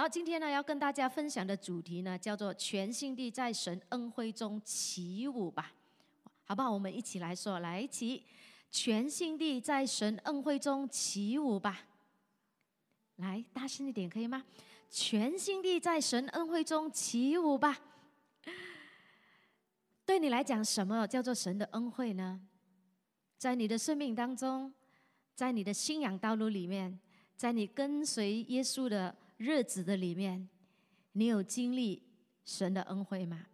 [0.00, 5.74] 然后今天呢，要跟大家分享的主题呢，叫做“全心地在神恩惠中起舞吧”，
[6.48, 6.72] 好不好？
[6.72, 8.24] 我们一起来说，来一起，
[8.70, 11.82] 全心地在神恩惠中起舞吧。
[13.16, 14.42] 来，大声一点，可以吗？
[14.88, 17.78] 全心地在神恩惠中起舞吧。
[20.06, 22.40] 对你来讲，什么叫做神的恩惠呢？
[23.36, 24.72] 在你的生命当中，
[25.34, 26.98] 在你的信仰道路里面，
[27.36, 30.46] 在你跟随耶稣的日子的里面，
[31.12, 32.02] 你有经历
[32.44, 33.46] 神的恩惠吗？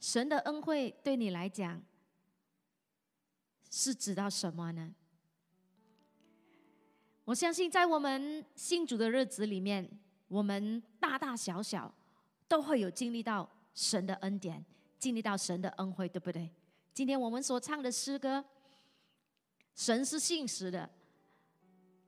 [0.00, 1.80] 神的恩惠对你来讲
[3.70, 4.92] 是指到什么呢？
[7.24, 9.88] 我相信，在我们信主的日子里面，
[10.26, 11.94] 我们大大小小
[12.48, 14.64] 都会有经历到神的恩典，
[14.98, 16.50] 经历到神的恩惠，对不对？
[16.92, 18.44] 今天我们所唱的诗歌，
[19.76, 20.90] 神是信实的，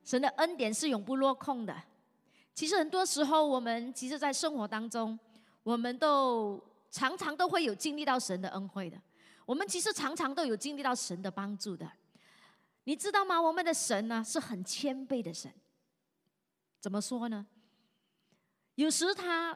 [0.03, 1.81] 神的恩典是永不落空的。
[2.57, 5.17] 其实很多时候，我们其实，在生活当中，
[5.61, 8.99] 我们都常常都会有经历到神的恩惠的。
[9.45, 11.87] 我们其实常常都有经历到神的帮助的。
[12.85, 13.39] 你知道吗？
[13.39, 15.53] 我们的神呢是很谦卑的神。
[16.79, 17.45] 怎么说呢？
[18.73, 19.55] 有时他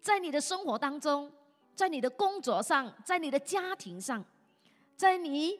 [0.00, 1.32] 在你的生活当中，
[1.74, 4.24] 在你的工作上，在你的家庭上，
[4.96, 5.58] 在你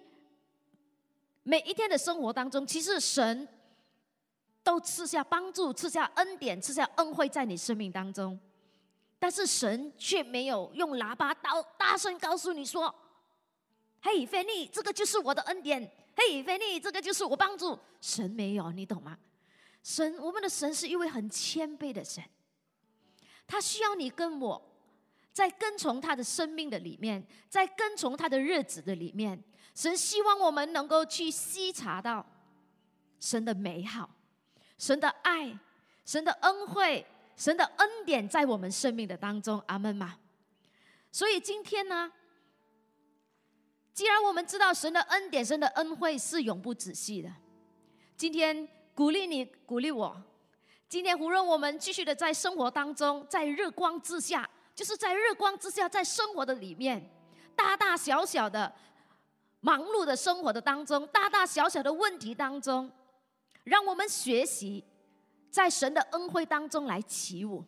[1.42, 3.48] 每一天的生活当中，其实神
[4.70, 8.38] 都赐下帮助、赐下恩典、赐下恩惠在你生命当中。
[9.18, 12.94] 但是神却没有用喇叭大大声告诉你说
[14.00, 19.18] ：“嘿，菲尼，这个就是我的恩典。”嘿，菲尼，这个就是我帮助神没有，你懂吗？
[19.82, 22.22] 神，我们的神是一位很谦卑的神，
[23.48, 24.62] 他需要你跟我，
[25.32, 29.42] 在跟从他的生命的里面，在跟从他的日子的里面，
[29.74, 32.24] 神希望我们能够去细察到
[33.18, 34.08] 神的美好、
[34.80, 35.54] 神的爱、
[36.06, 40.16] 神的恩惠、神的恩典在我们生命的当中，阿门吗？
[41.12, 42.10] 所以今天呢？
[43.92, 47.30] 既然我们知道神的恩典、神的恩惠是永不止息的，
[48.16, 50.16] 今天鼓励你、鼓励我。
[50.88, 57.06] 今天无论我们继续的在生活当中，在日光之下，就是在日光之下，在生活的里面，
[57.54, 58.72] 大大小小的
[59.60, 62.90] 忙碌的生活的当中，大大小小的问题当中，
[63.64, 64.84] 让我们学习
[65.50, 67.64] 在神的恩惠当中来起舞，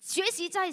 [0.00, 0.70] 学习在。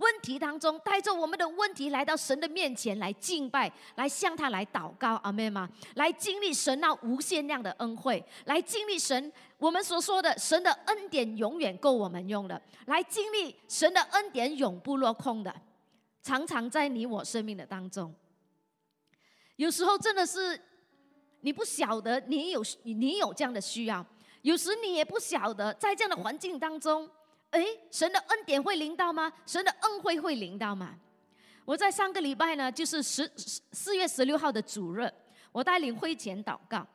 [0.00, 5.68] 问题当中，带着我们的问题来到神的面前来敬拜，来向他来祷告，阿妹吗？
[5.96, 15.54] 来经历神那无限量的恩惠，来经历神我们所说的神的恩典永远够我们用的，来经历神的恩典永不落空的，
[16.22, 18.14] 常常在你我生命的当中。
[19.56, 20.58] 有时候真的是
[21.40, 24.04] 你不晓得你有你有这样的需要，
[24.42, 27.08] 有时你也不晓得在这样的环境当中。
[27.50, 29.32] 哎，神的恩典会临到吗？
[29.44, 30.94] 神的恩惠会临到吗？
[31.64, 33.28] 我在上个礼拜呢，就是十
[33.72, 35.12] 四月十六号的主日，
[35.50, 36.86] 我带领会前祷告。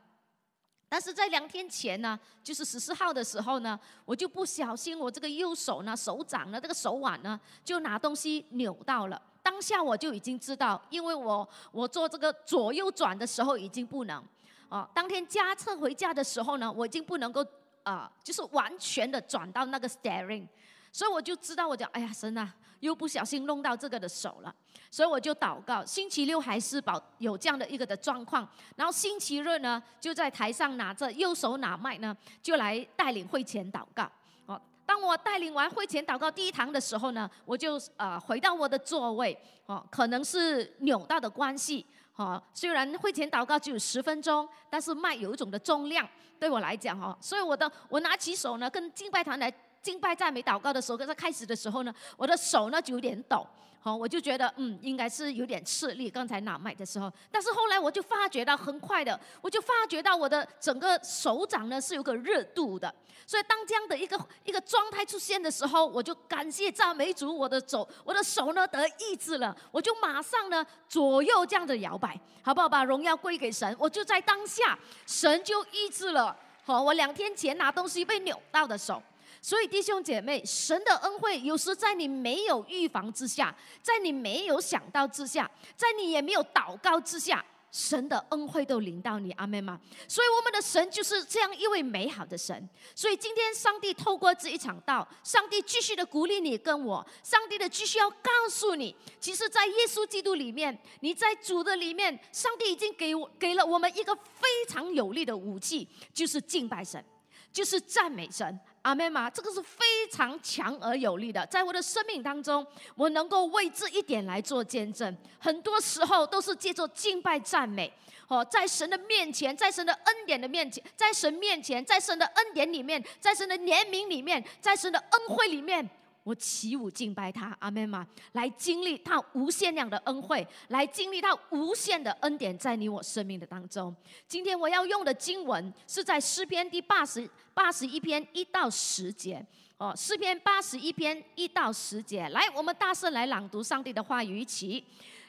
[0.87, 9.21] 但是在两天前呢，就是十四号的时候呢，我就不小心，我这个右手呢，手掌呢，这个手腕呢，就拿东西扭到了。
[9.43, 14.23] 当下我就已经知道，因为我我做这个左右转的时候已经不能。
[14.69, 17.45] 哦，当天加车回家的时候呢，我已经不能够。
[17.85, 20.43] 啊，就是完全的转到那个 steering，
[20.91, 24.51] 所以我就知道，我讲，哎呀，神啊，又不小心弄到这个的手了，
[24.89, 25.85] 所以我就祷告。
[25.85, 34.11] 星期六还是保有这样的一个的状况，然后星期日呢，就在台上拿着右手拿麦呢，就来带领会前祷告。
[34.47, 39.37] 哦，当我带领完会前祷告第一堂的时候呢，我就呃回到我的座位。
[39.67, 41.85] 哦，可能是扭到的关系。
[42.15, 46.07] 哦，虽然会前祷告只有十分钟，但是麦有一种的重量，
[46.39, 49.51] 对我来讲哈，所以我的我拿起手呢，跟敬拜团来
[49.85, 53.45] 敬拜赞美祷告的时候，在开始的时候呢，我的手呢就有点抖。
[53.79, 56.09] 好，我就觉得嗯，应该是有点吃力。
[56.09, 62.91] 刚才拿麦的时候，但是后来我就发觉到很快的，我就发觉到我的整个手掌呢是有个热度的。
[63.27, 72.67] 所以当这样的一个一个状态出现的时候，我就感谢赞美主，我的手我的手呢得抑制了，我就马上呢左右这样的摇摆，好不好？
[72.67, 73.75] 把荣耀归给神。
[73.77, 76.35] 我就在当下，神就抑制了。
[76.63, 78.99] 好，我两天前拿东西被扭到的手。
[79.45, 89.79] 所以弟兄姐妹，神的恩惠有时在你没有预防之下，在你没有想到之下，在你也没有祷告之下，神的恩惠都临到你，阿妹吗？
[90.07, 92.67] 所以我们的神就是这样一位美好的神。
[92.95, 107.05] 所以今天上帝透过这一场道，上帝继续的鼓励你跟我，上帝的继续要告诉你，其实，在耶稣基督里面，你在主的里面，上帝已经给我给了我们一个非常有力的武器，就是敬拜神，
[107.53, 108.59] 就是赞美神。
[108.85, 111.43] 阿妹玛，这个是非常强而有力的。
[111.47, 115.17] 在我的生命当中，我能够为这一点来做见证。
[115.39, 117.91] 很多时候都是借着敬拜赞美，
[118.27, 125.89] 哦，在神的面前，在神的恩典的面前，在神面前，在神的恩典里面，在神的怜悯里面，在神的恩惠里面。
[126.25, 128.05] 我起舞敬拜他，阿门吗？
[128.31, 133.95] 来经历他无限量的恩惠，来经历他无限的恩典，在你我生命的当中。
[134.27, 139.45] 今天我要用的经文是在诗篇第八十八十一篇一到十节
[139.77, 142.27] 哦，诗篇八十一篇一到十节。
[142.29, 144.83] 来，我们大声来朗读上帝的话语，起！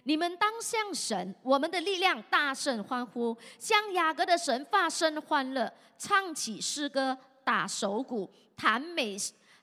[0.04, 9.14] 你们当向神，我们的力量大声欢呼，向雅各的神发声欢乐，唱起诗歌，打手鼓，弹美。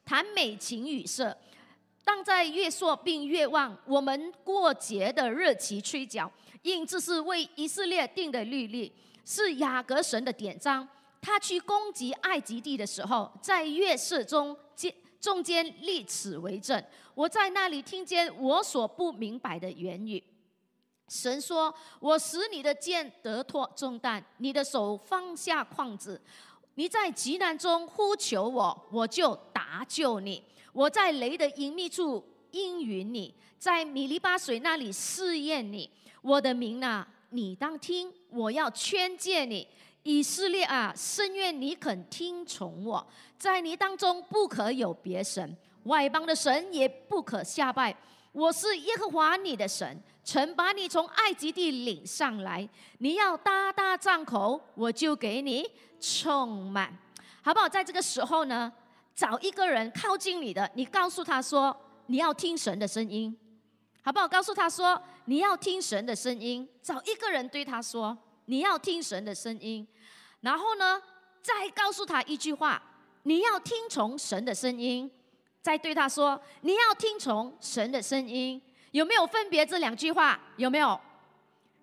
[0.05, 1.35] 谈美情与色，
[2.03, 6.29] 当在月朔并月望，我们过节的日期吹角，
[6.61, 8.91] 因这是为以色列定的律例，
[9.25, 10.87] 是雅各神的典章。
[11.21, 16.83] 他去攻击埃及地的时候，在月色中间中间立此为证。
[17.15, 20.21] 我在那里听见我所不明白的言语。
[21.07, 26.19] 神说：“我使你的剑得脱重担，你的手放下框子。”
[26.75, 30.43] 你在极难中呼求我，我就答救你。
[30.71, 35.89] 我在雷的隐秘处应允你，在米利巴水那里试验你。
[36.21, 39.67] 我的名啊，你当听，我要劝诫你。
[40.01, 43.05] 以色列啊，深愿你肯听从我，
[43.37, 47.95] 在你当中不可有别神，外邦的神也不可下拜。
[48.33, 52.67] 我是耶和华你的神，曾把你从埃及地领上来。
[52.97, 55.69] 你要大大张口，我就给你。
[55.99, 56.91] 充满，
[57.41, 57.69] 好不好？
[57.69, 58.73] 在这个时候呢，
[59.15, 61.73] 找一个人靠近你的，你告诉他说
[62.07, 63.37] 你要听神的声音，
[64.03, 64.27] 好不好？
[64.27, 66.67] 告诉他说你要听神的声音。
[66.81, 69.87] 找一个人对他说你要听神的声音，
[70.41, 71.01] 然后呢，
[71.41, 72.81] 再告诉他一句话，
[73.21, 75.09] 你要听从神的声音。
[75.63, 78.61] 再对他说你要听从神的声音。
[78.91, 80.39] 有没有分别这两句话？
[80.57, 81.01] 有没有？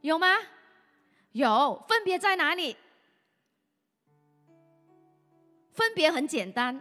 [0.02, 0.28] 有吗？
[1.32, 2.76] 有，分别在哪里？
[5.72, 6.80] 分别很简单，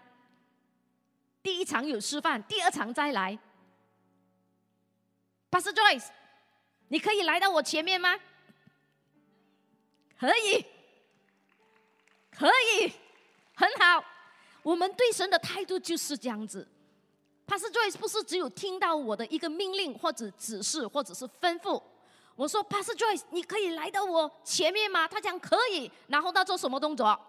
[1.42, 3.40] 第一场有示范，第二场再来。
[5.50, 6.10] Pastor Joyce，
[6.90, 8.19] 你可以来到我前面吗？
[10.19, 10.63] 可以，
[12.30, 12.94] 可以，
[13.56, 14.04] 很好。
[14.62, 16.68] 我们对神的态度就是这样子。
[17.50, 21.81] Pastor Joyce 不是只有听到我的一个命令或者指示或者是吩咐，
[22.36, 25.07] 我说 Pastor Joyce，你可以来到我前面吗？
[25.07, 27.19] 他讲可以，然后他做什么动作？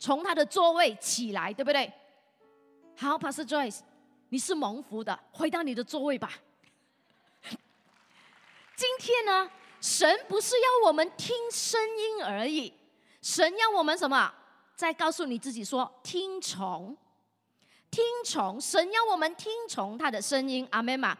[0.00, 1.90] 从他的座位起来，对不对？
[2.96, 3.78] 好，Pastor Joyce，
[4.30, 6.32] 你是蒙福的，回到你的座位吧。
[8.74, 9.48] 今天呢，
[9.80, 12.74] 神不是要我们听声音而已，
[13.22, 14.34] 神要我们什么？
[14.74, 16.94] 再告诉你自己说，听从，
[17.90, 18.60] 听从。
[18.60, 21.16] 神要我们听从他的声音，阿门嘛。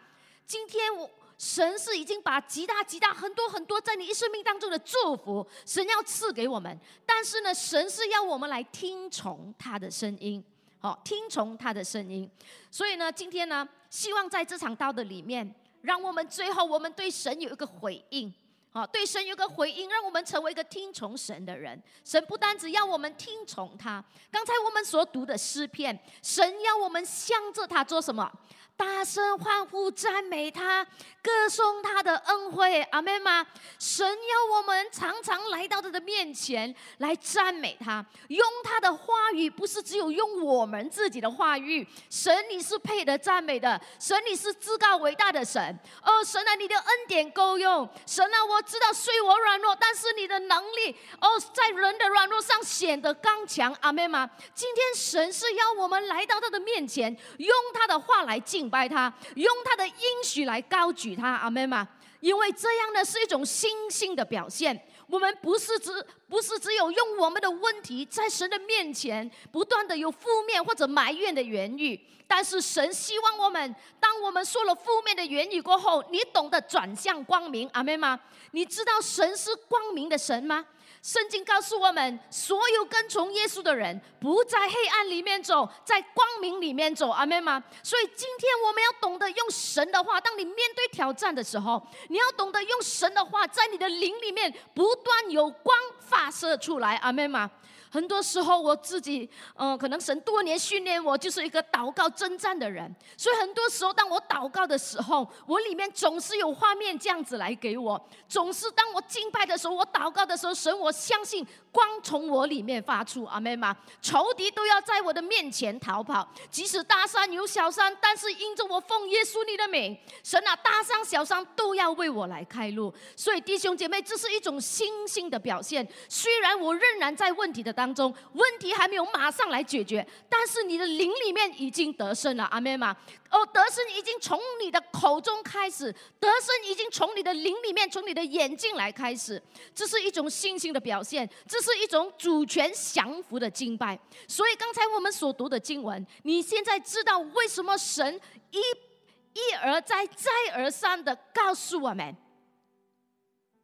[0.46, 1.10] 今天我。
[1.38, 6.80] 神是已经把极大极大很多很多在你一生命当中的祝福，神要赐给我们。
[7.04, 10.42] 但是呢，神是要我们来听从他的声音，
[10.78, 12.26] 好，听从他的声音。
[12.70, 18.32] 所以呢，今天呢，希望在这场道的里面，让我们最后我们对神有一个回应，
[18.76, 21.82] 啊，对神有个回应，让我们成为一个听从神的人。
[22.04, 28.30] 神不单只要我们听从他，刚才我们所读的诗篇，神要我们向着他做什么？
[28.76, 30.84] 大声欢呼赞美他，
[31.22, 33.46] 歌颂他的恩惠，阿门吗？
[33.78, 41.86] 神要我们常常来到他的面前来赞美他，用他的话语，不是只有用我们自己的话语。
[42.10, 45.78] 神，你是配得赞美的，神，你是至高伟大的神。
[46.02, 47.88] 哦，神啊，你的恩典够用。
[48.06, 54.28] 神啊，我知道虽我软弱，但是你的能力，哦，在人的软弱上显得刚强，阿门吗？
[54.54, 58.65] 今天神是要我们来到他的面前，用他的话来敬。
[58.68, 59.94] 拜他，用他的应
[60.24, 61.88] 许来高举他，阿门吗？
[62.20, 64.80] 因为这样呢是一种心性的表现。
[65.08, 78.18] 我们不是只不是只有用我们的问题在神的面前不断的有负面或者埋怨的言语，但是神希望我们，当我们说了负面的言语过后，你懂得转向光明，阿门吗？
[78.50, 80.66] 你知道神是光明的神吗？
[81.06, 87.10] 圣经告诉我们，所有跟从耶稣的人，不在黑暗里面走，在光明里面走。
[87.10, 87.62] 阿门吗？
[87.80, 96.96] 所以今天我们要懂得用神的话，当你面对挑战的时候，你要懂得用神的话，在你的灵里面不断有光发射出来。
[96.96, 97.48] 阿门吗？
[97.90, 102.94] 很多时候，我自己，嗯，可能神多年训练我，就是一个祷告征战的人。
[103.16, 108.00] 所以很多时候，当我祷告的时候，我里面总是有画面这样子来给我。
[108.28, 111.46] 总是当我敬拜的时候，我祷告的时候，神，我相信。
[111.76, 113.76] 光从我里面发出，阿门吗？
[114.00, 122.90] 仇敌都要在我的面前逃跑，即使大山有小山，但是因着我奉耶稣你的名，神啊，大山小山都要为我来开路。
[123.14, 125.86] 所以弟兄姐妹，这是一种信心的表现。
[126.08, 132.96] 虽然我仍然在问题的当中，问题还没有马上来解决，但是你的灵里面已经得胜了，阿门吗？
[133.30, 139.42] 哦，得胜已经从你的口中开始，得胜已经从你的灵里面，从你的眼睛来开始。
[139.74, 143.98] 这是一种信心的表现，这是一种主权降服的敬拜。
[144.28, 152.16] 所以刚才我们所读的经文，你现在知道为什么神一一而再、再而三的告诉我们，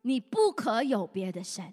[0.03, 1.73] 你不可有别的神。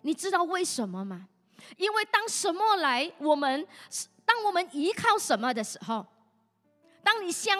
[0.00, 1.28] 你知道为什么吗？
[1.76, 3.66] 因为当什么来，我们
[4.24, 6.06] 当我们依靠什么的时候。
[7.06, 7.56] 当你向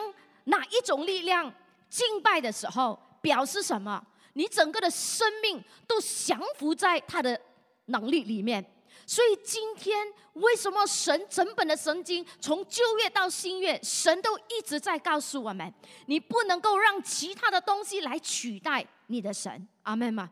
[0.47, 1.53] 哪一种力量
[1.89, 4.05] 敬拜的时候，表示什么？
[4.33, 7.41] 你整个的生命都降服在他的
[7.85, 8.73] 能力里面。
[9.07, 15.73] 所以今天为什么神整本的圣经从旧约到新约，神都一直在告诉我们：
[16.07, 19.69] 你不能够让其他的东西来取代你的神。
[19.85, 20.29] 阿门吗？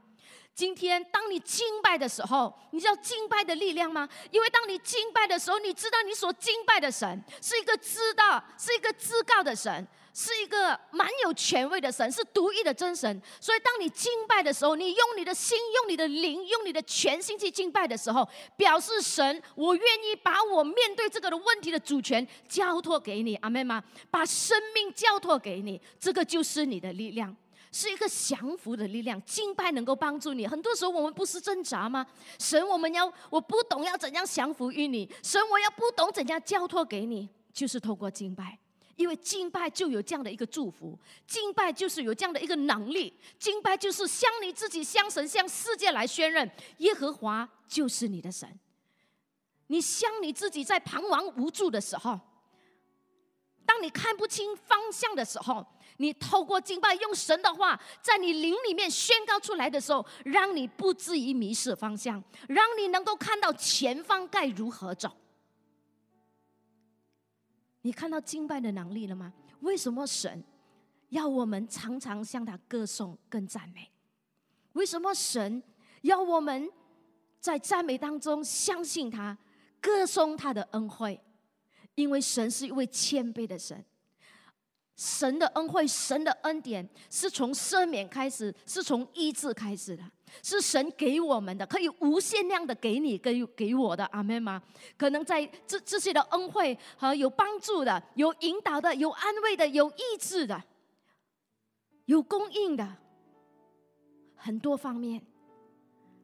[0.54, 4.08] 今天，当你敬拜的时候，你知道敬拜的力量吗？
[4.30, 13.20] 因为当你敬拜的时候，你知道你所敬拜的神是一个知道、是一个至高的神，是一个蛮有权威的神，是独一的真神。
[13.40, 23.82] 所以，当你敬拜的时候，你用你的心、用你的灵、用你的全心去敬拜的时候，表示神，我愿意把我面对这个的问题的主权交托给你，阿妹吗？
[24.08, 27.36] 把生命交托给你，这个就是你的力量。
[27.74, 30.46] 是一个降服的力量，敬拜能够帮助你。
[30.46, 32.06] 很多时候我们不是挣扎吗？
[32.38, 38.56] 神，我们要我不懂要怎样降服于你，神，我要不懂怎样交托给你，就是透过敬拜，
[38.94, 48.48] 因为敬拜就有这样的一个祝福，敬拜就是有这样的一个能力，敬拜就是向你自己、向神、向世界来宣认，耶和华就是你的神。
[49.66, 52.20] 你向你自己在彷徨无助的时候，
[53.64, 55.66] 当你看不清方向的时候。
[55.98, 65.16] 你透过敬拜，用神的话在你灵里面宣告出来的时候，让你不至于迷失方向，让你能够看到前方该如何走。
[67.82, 69.32] 你看到敬拜的能力了吗？
[69.60, 70.42] 为什么神
[71.10, 73.88] 要我们常常向他歌颂跟赞美？
[74.72, 75.62] 为什么神
[76.02, 76.68] 要我们
[77.38, 79.38] 在赞美当中相信他，
[79.80, 81.20] 歌颂他的恩惠？
[81.94, 83.84] 因为神是一位谦卑的神。
[84.96, 90.04] 神的恩惠，神的恩典是从赦免开始，是从医治开始的，
[90.40, 94.62] 是神给我们的，可以无限量的给你，给给我的，阿门吗？
[94.96, 100.62] 可能在这这些的恩惠和有帮助的，有引导的，有安慰的，有医治的，
[102.04, 102.96] 有供应的，
[104.36, 105.20] 很多方面。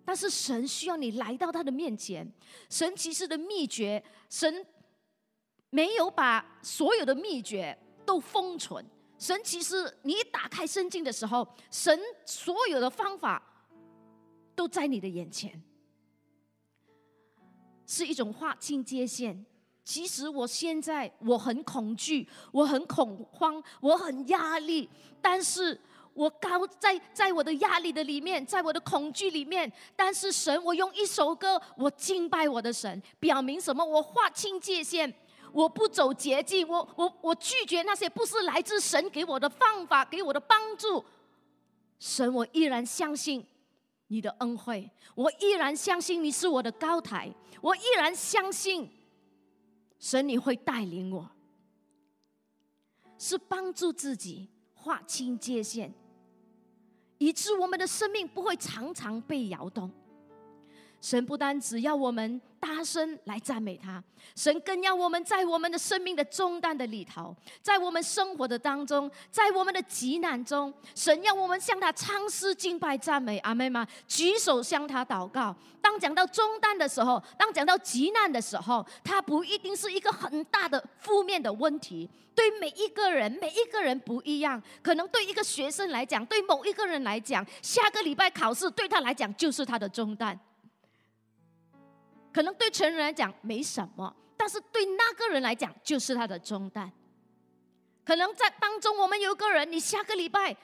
[0.05, 2.33] 但是神需要你来到他的面前，
[2.69, 4.65] 神其实的秘诀，神
[5.71, 7.79] 没有把所有的秘诀。
[8.07, 8.85] 都封存。
[9.19, 11.97] 神其实，你打开圣经的时候，神
[12.27, 13.41] 所有的方法
[14.57, 15.63] 都在你的眼前，
[17.87, 19.47] 是一种划清界限。
[19.85, 24.91] 其实我现在我很恐惧，我很恐慌，我很压力，
[25.23, 25.81] 但是
[26.13, 33.85] 我高在在我的压力的里面，在我的恐惧里面，但是神，我用一首歌，我敬拜我的神，表明什么？
[33.85, 35.15] 我划清界限。
[35.53, 41.05] 我不走捷径，我我我拒绝那些不是来自神给我的方法，给我的帮助。
[41.99, 43.45] 神，我依然相信
[44.07, 47.31] 你的恩惠，我依然相信你是我的高台，
[47.61, 48.91] 我依然相信
[49.99, 51.31] 神你会带领我，
[53.19, 55.93] 是帮助自己划清界限，
[57.19, 59.91] 以致我们的生命不会常常被摇动。
[61.01, 64.03] 神不单只要我们大声来赞美他，
[64.37, 73.87] 神更要我们在我们的生命的重担的里头，在我们生活的当中，在我们的急难中，神要我们向他唱诗敬拜赞美阿妹吗？
[74.07, 75.57] 举手向他祷告。
[75.81, 82.09] 当讲到重担的时候，当讲到极难的时候，它不一定是一个很大的负面的问题。
[82.35, 84.63] 对每一个人，每一个人不一样。
[84.83, 90.39] 可能对一个学生来讲，对某一个人来讲，下个礼拜考试对他来讲就是他的重担。
[92.33, 96.91] 可能对成人来讲没什么，但是对那个人来讲就是他的重担。
[98.05, 100.57] 可能在当中，我们有个人，你下个礼拜，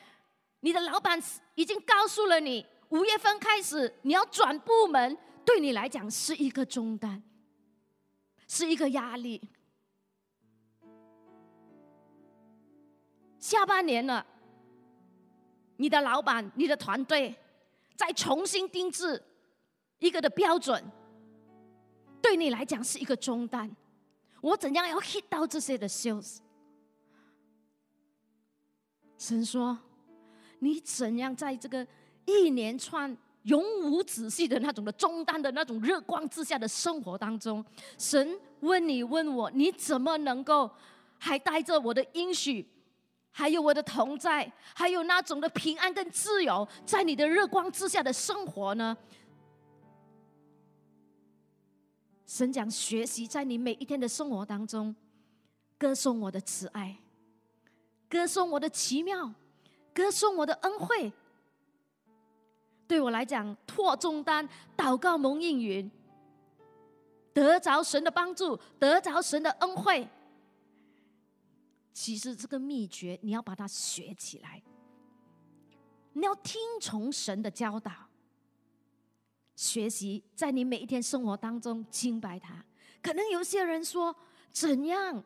[0.60, 1.20] 你的老板
[1.54, 7.22] 已经告诉了你，五月份开始你要转部门，对你来讲是一个重担，
[8.48, 9.40] 是一个压力。
[13.38, 14.26] 下半年了，
[15.76, 17.34] 你的老板、你的团队
[17.94, 19.22] 再重新定制。
[19.98, 20.84] 一个的标准，
[22.26, 23.70] 对你来讲是一个中单。
[24.40, 26.38] 我怎样要 hit 到这些的 sales？
[29.16, 29.78] 神说，
[30.58, 31.86] 你怎样在这个
[32.24, 37.64] 一连串永无止息的那种的中单的那种日光之下的生活当中，
[37.96, 40.68] 神问你问我，你怎么能够
[41.18, 42.66] 还带着我的应许？
[43.30, 48.96] 还有我的同在，还有那种的平安跟自由，在你的日光之下的生活呢？
[52.26, 54.94] 神讲学习，在你每一天的生活当中，
[55.78, 56.98] 歌颂我的慈爱，
[58.08, 59.32] 歌颂我的奇妙，
[59.94, 61.12] 歌颂我的恩惠。
[62.88, 65.90] 对我来讲，拓重担，祷告蒙应允，
[67.32, 70.08] 得着神的帮助，得着神的恩惠。
[71.92, 74.62] 其实这个秘诀，你要把它学起来。
[76.12, 77.92] 你要听从神的教导，
[79.56, 82.64] 学习在你每一天生活当中敬拜他。
[83.02, 84.14] 可能有些人说
[84.52, 85.24] ：“怎样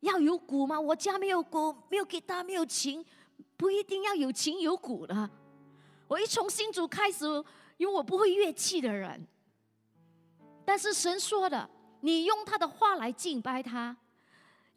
[0.00, 0.78] 要有鼓吗？
[0.78, 3.04] 我家没有鼓，没有吉他，没有琴，
[3.56, 5.30] 不一定要有琴有鼓的。”
[6.08, 7.24] 我一从新主开始，
[7.76, 9.26] 因为我不会乐器的人。
[10.64, 11.68] 但是神说的，
[12.00, 13.96] 你用他的话来敬拜他。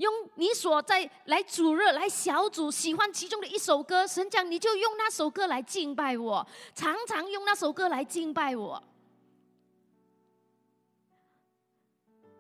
[0.02, 8.84] 用你所在来主日来小组喜欢其中的一首歌，神讲你就用那首歌来敬拜我，常常用那首歌来敬拜我。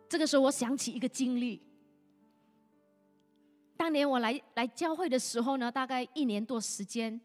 [0.09, 1.61] 这个时候，我想起一个经历。
[3.77, 7.21] 当年我来来教会的时候呢，大概一年多时间，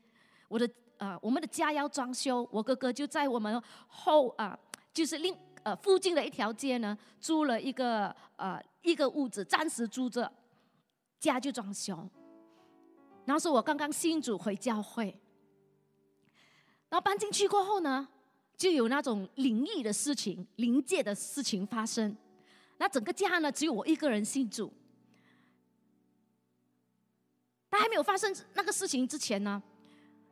[0.48, 4.58] 我的呃我们的家要装修，我哥哥就在我们后啊，
[4.92, 5.34] 就是另。
[5.66, 10.32] 呃，附近的一条街呢，租了一个呃一个屋子，暂时租着，
[11.18, 12.08] 家就装修。
[13.24, 15.06] 然后是我刚刚新主回教会，
[16.88, 18.06] 然后搬进去过后呢，
[18.56, 22.16] 就有那种灵异的事情、灵界的事情发生。
[22.76, 24.72] 那整个家呢，只有我一个人信主。
[27.68, 29.60] 但还没有发生那个事情之前呢，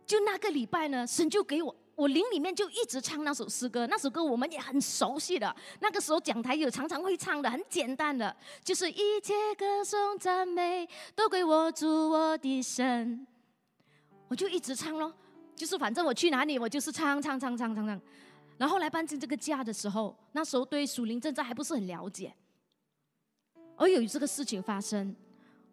[0.07, 1.75] 就那个礼拜呢，神就给我。
[1.96, 5.54] 我灵里面就一直唱那首诗歌，那首歌我们也很熟悉的。
[5.80, 13.26] 那个时候讲台有常常会唱的，很简单的，就是一切歌颂赞美都归我主我的神。
[14.28, 15.12] 我就一直唱咯，
[15.54, 18.00] 就是反正我去哪里我就是唱唱唱唱唱唱。
[18.57, 22.35] 然后来搬进这个家的时候，那时候对属灵正在还不是很了解，
[23.76, 25.14] 而有这个事情发生。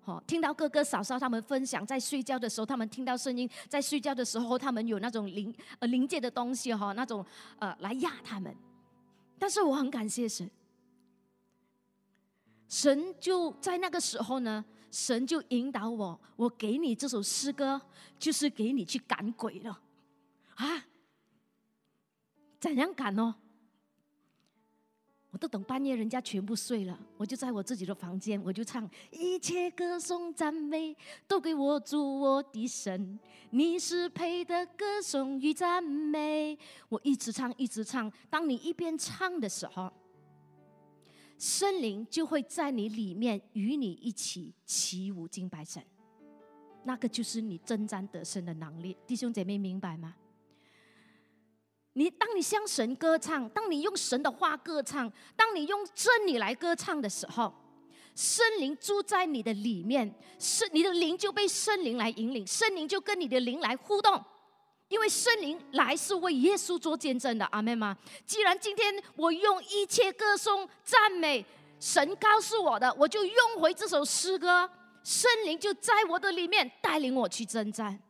[0.06, 7.26] 哦，听到哥哥嫂嫂他们分享，在睡觉的时候，他们听到声音，在睡觉的时候，他们有那种灵呃灵界的东西哈，那种
[7.60, 8.56] 呃来压他们。
[9.38, 10.50] 但是我很感谢神，
[12.68, 17.80] 神就在那个时候呢，神就引导我，我给你这首诗歌，
[18.18, 19.82] 就是给你去赶鬼了
[20.56, 20.86] 啊？
[22.60, 23.36] 怎样赶哦？
[25.42, 30.96] 都等半夜人家全部睡了，我就在我自己的房间，我就唱一切歌颂赞美
[31.28, 36.56] 都给我主我的神，你是配的歌颂与赞美。
[36.90, 39.92] 我一直唱一直唱，当你一边唱的时候，
[41.40, 45.84] 森灵就会在你里面与你一起起舞敬拜神，
[46.84, 48.96] 那个就是你征战得胜的能力。
[49.08, 50.16] 弟兄姐妹明白吗？
[51.94, 57.54] 你当你向神歌唱，当你用神的话歌唱，当你用真理来歌唱的时候，
[58.16, 64.24] 圣灵住在你的里面，是你的灵就被圣灵来引领，圣灵就跟你的灵来互动，
[64.88, 67.98] 因为圣灵来是为耶稣做见证的，阿门吗？
[68.26, 71.46] 既然今天我用一切歌颂赞美
[71.80, 74.70] 神告诉我的，我就用回这首诗歌，
[75.04, 78.02] 圣灵就在我的里面带领我去征战，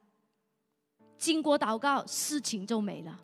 [1.17, 3.19] 经过祷告，事情就没了。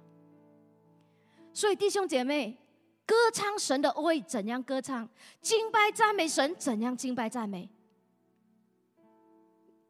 [1.58, 2.56] 所以弟兄姐妹，
[3.04, 5.10] 歌唱神的位怎样歌唱？
[5.42, 7.68] 敬拜赞美神怎样敬拜赞美？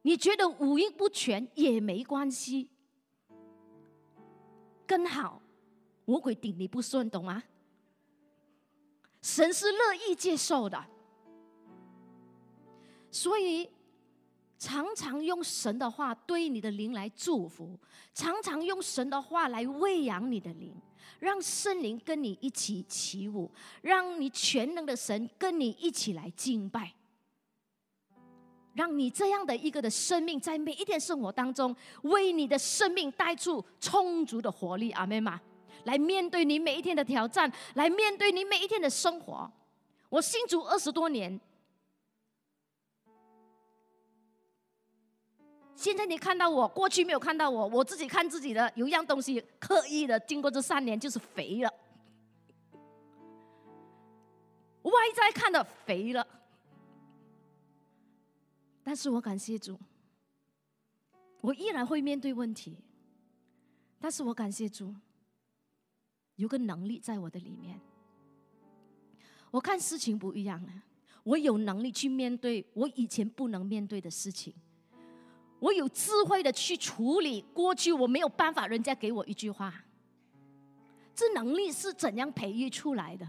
[0.03, 2.69] 你觉得五音不全也没关系，
[4.87, 5.41] 更好，
[6.05, 7.43] 魔鬼顶你不顺，懂吗？
[9.21, 10.81] 神是乐意接受的，
[13.11, 13.69] 所以
[14.57, 17.77] 常常用神的话对你的灵来祝福，
[18.13, 20.73] 常常用神的话来喂养你的灵。
[21.19, 23.51] 让圣灵跟你一起起舞，
[23.81, 26.93] 让你全能的神跟你一起来敬拜，
[28.73, 35.39] 让你这样的一个的生命，在每一天生活当中，为你的生命带出充足的活力，阿妹妈，
[35.85, 39.51] 来面对你每一天的挑战，来面对你每一天的生活。
[40.09, 41.39] 我信主二十多年。
[45.77, 51.71] 现在你看到我，过去没有看到我，我自己看自己的，有一样东西刻意的，经过这三年就是肥了。
[54.81, 56.27] 外在看的肥了。
[58.83, 59.79] 但是我感谢主，
[61.41, 62.75] 我依然会面对问题。
[63.99, 64.95] 但是我感谢主，
[66.37, 67.79] 有个能力在我的里面。
[69.51, 70.69] 我看事情不一样了，
[71.23, 74.51] 我有能力去面对我以前不能面对的事情，
[75.59, 79.73] 我有智慧的去处理过去我没有办法，人家给我一句话，
[81.15, 83.27] 这能力是怎样培育出来的？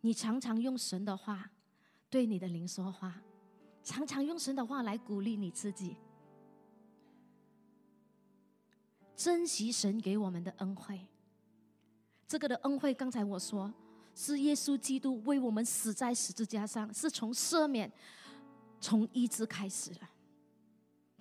[0.00, 1.50] 你常常用神的话
[2.10, 3.22] 对你的灵说话。
[3.84, 5.96] 常常用神的话来鼓励你自己，
[9.16, 11.00] 珍惜神给我们的恩惠。
[12.28, 13.74] 这个的恩惠，刚才我说
[14.14, 17.90] 是耶稣基督为我们死在十字架上，是从赦免、
[18.80, 20.08] 从医治开始了。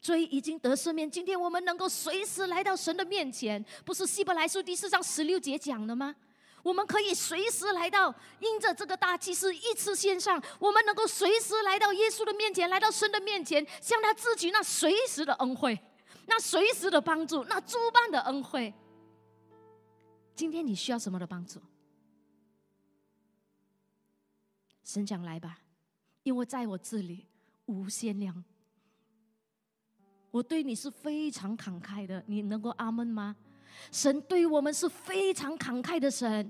[0.01, 6.15] 罪已经得赦免，今天我们能够随时来到神的面前，不是希伯来书第四章十六节讲的吗？
[6.63, 15.79] 我们可以随时来到，因着这个大祭司一次献上，我们能够随时来到耶稣的面前，来到神的面前，向他自取那随时的恩惠，
[16.25, 18.73] 那随时的帮助，那诸般的恩惠。
[20.35, 21.59] 今天你需要什么的帮助？
[24.83, 25.59] 神讲来吧，
[26.23, 27.27] 因为在我这里
[27.65, 28.43] 无限量，
[30.31, 33.35] 我对你是非常慷慨的，你能够阿门吗？
[33.91, 36.49] 神对我们是非常慷慨的神，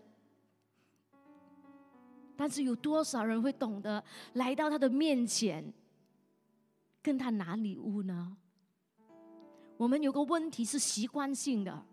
[2.35, 5.73] 但是有多少人会懂得来到他的面前，
[7.01, 8.37] 跟他拿礼物呢？
[9.77, 11.83] 我们有个问题是习惯性的，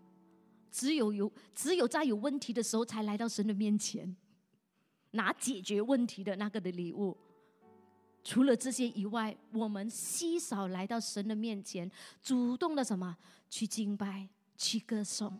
[0.69, 4.15] 只有有只有在有问题的时候才来到神的面前，
[5.11, 7.17] 拿解决问题的那个的礼物。
[8.29, 11.89] 除了这些以外，我们稀少来到神的面前，
[12.21, 13.17] 主动的什么
[13.49, 14.29] 去敬拜。
[14.55, 15.39] 去歌颂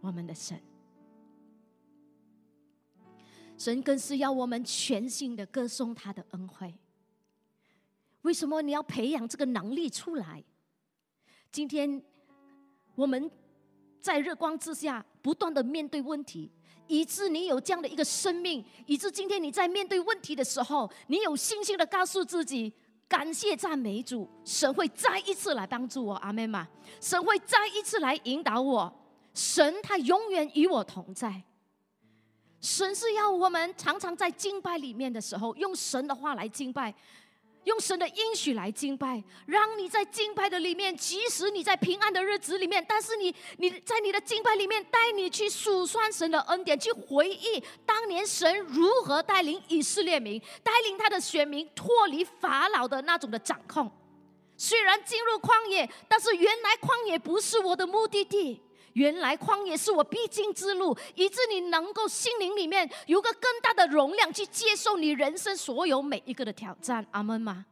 [0.00, 0.60] 我们的神，
[3.56, 6.74] 神更是要我们全心的歌颂他的恩惠。
[8.22, 10.42] 为什么你要培养这个能力出来？
[11.52, 12.02] 今天
[12.96, 13.30] 我们
[14.02, 16.50] 在日光之下不断的面对问题，
[16.90, 22.72] 以致你有这样的一个生命，以致今天你在面对问题的时候，你有信心的告诉自己。
[23.08, 26.68] 感谢赞美主，神会再一次来帮助我，阿妹嘛，
[27.00, 28.92] 神会再一次来引导我，
[29.34, 31.42] 神他永远与我同在。
[32.60, 36.94] 神是要我们常常在敬拜里面的时候，用神的话来敬拜。
[37.64, 53.90] 用神的应许来敬拜，让你在敬拜的里面，即使你在平安的日子里面，但是你你在你的敬拜里面，带你去数算神的恩典，去回忆当年神如何带领以色列民，带领他的选民脱离法老的那种的掌控。
[54.56, 58.62] 虽然进入旷野，但是原来旷野不是我的目的地。
[58.94, 67.06] 原来旷野是我必经之路，以致你能够心灵里面有个更大的容量去接受你人生所有每一个的挑战。
[67.12, 67.66] 阿门吗？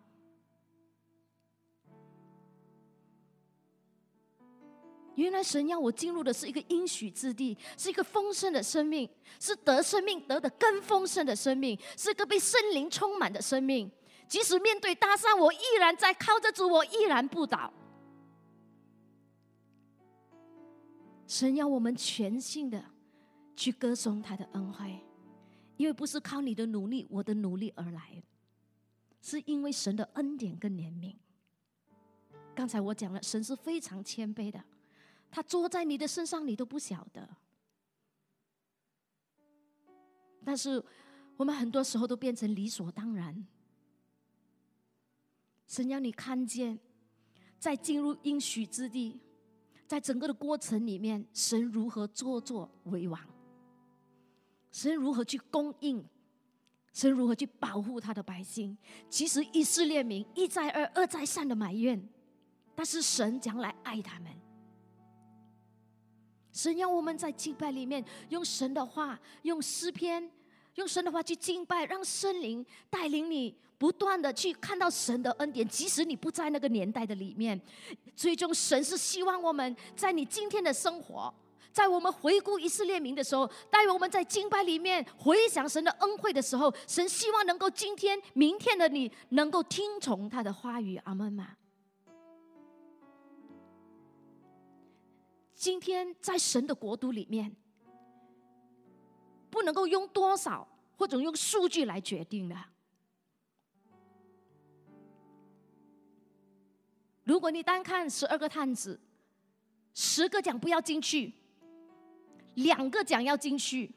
[5.17, 13.91] 原来神要我进入的是一个应许之地，是一个丰盛的生命，是得生命得的更丰盛的生命，是个被圣灵充满的生命。
[14.29, 17.73] 即使面对大山，我依然在靠着主，我依然不倒。
[21.29, 22.83] 神要我们全心的
[23.55, 24.99] 去歌颂他的恩惠，
[25.77, 28.23] 因为不是靠你的努力、我的努力而来，
[29.21, 31.15] 是因为神的恩典跟怜悯。
[32.55, 34.65] 刚才我讲了，神是非常谦卑的，
[35.31, 37.29] 他坐在你的身上，你都不晓得。
[40.43, 40.83] 但是
[41.37, 43.47] 我们很多时候都变成理所当然。
[45.67, 46.79] 神要你看见，
[47.59, 49.21] 在进入应许之地。
[49.89, 53.19] 在整个的过程里面，神如何坐坐为王？
[54.71, 56.05] 神如何去供应？
[56.93, 58.77] 神如何去保护他的百姓？
[59.09, 62.07] 其实以色列民一再二、二再三的埋怨，
[62.75, 64.31] 但是神将来爱他们。
[66.53, 70.31] 神要我们在敬拜里面用神的话，用诗篇，
[70.75, 73.57] 用神的话去敬拜，让圣灵带领你。
[73.79, 77.59] 不断的去看到神的恩典，即使你不在那个年代的里面，
[78.17, 81.33] 最终神是希望我们在你今天的生活，
[81.73, 91.57] 在我们回顾以色列民的时候，带我们在敬拜里面回想神的恩惠的时候，神希望能够今天、明天的你能够听从他的话语，阿门吗？
[95.55, 97.55] 今天在神的国度里面，
[99.51, 102.57] 不能够用多少或者用数据来决定的。
[107.29, 108.99] 如果你单看十二个探子，
[109.93, 111.31] 十个讲不要进去，
[112.55, 113.95] 两个讲要进去。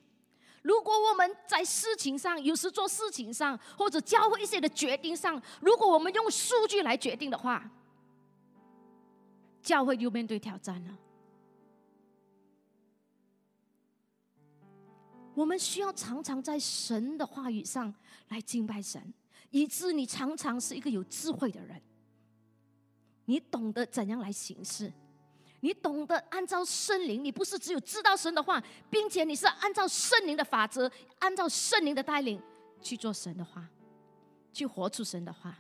[0.62, 7.72] 如果我们在事情上，有时做事情上，或者教会一些的决定上，如果我们用数据来决定的话，
[9.62, 10.98] 教会就面对挑战了。
[15.34, 17.96] 我们需要常常在神的话语上
[18.28, 19.02] 来敬拜神，
[19.52, 21.82] 以致你常常是一个有智慧的人，
[23.32, 24.92] 你懂得怎样来行事。
[25.62, 32.42] 你懂得按照圣灵，你不是只有知道神的话，并且你是按照圣灵的法则，按照圣灵的带领
[32.82, 33.66] 去做神的话，
[34.52, 35.58] 去活出神的话。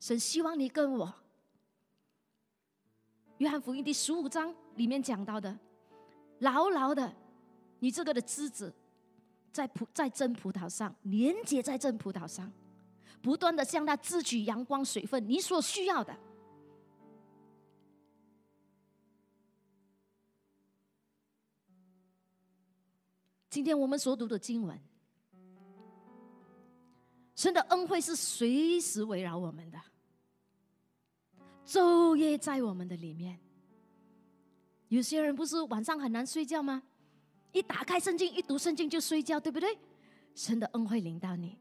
[0.00, 1.14] 神希望你跟我，
[3.38, 5.56] 约翰福音第十五章里面讲到的，
[6.40, 7.14] 牢牢的，
[7.78, 8.74] 你这个的枝子，
[9.52, 12.52] 在葡在真葡萄上连接在真葡萄上，
[13.22, 16.12] 不断的向它汲取阳光水分，你所需要的。
[23.54, 24.76] 今天我们所读的经文，
[27.36, 29.80] 神的恩惠是随时围绕我们的，
[31.64, 33.38] 昼夜在我们的里面。
[34.88, 36.82] 有些人不是晚上很难睡觉吗？
[37.52, 39.78] 一打开圣经，一读圣经就睡觉，对不对？
[40.34, 41.56] 神的恩惠临到你，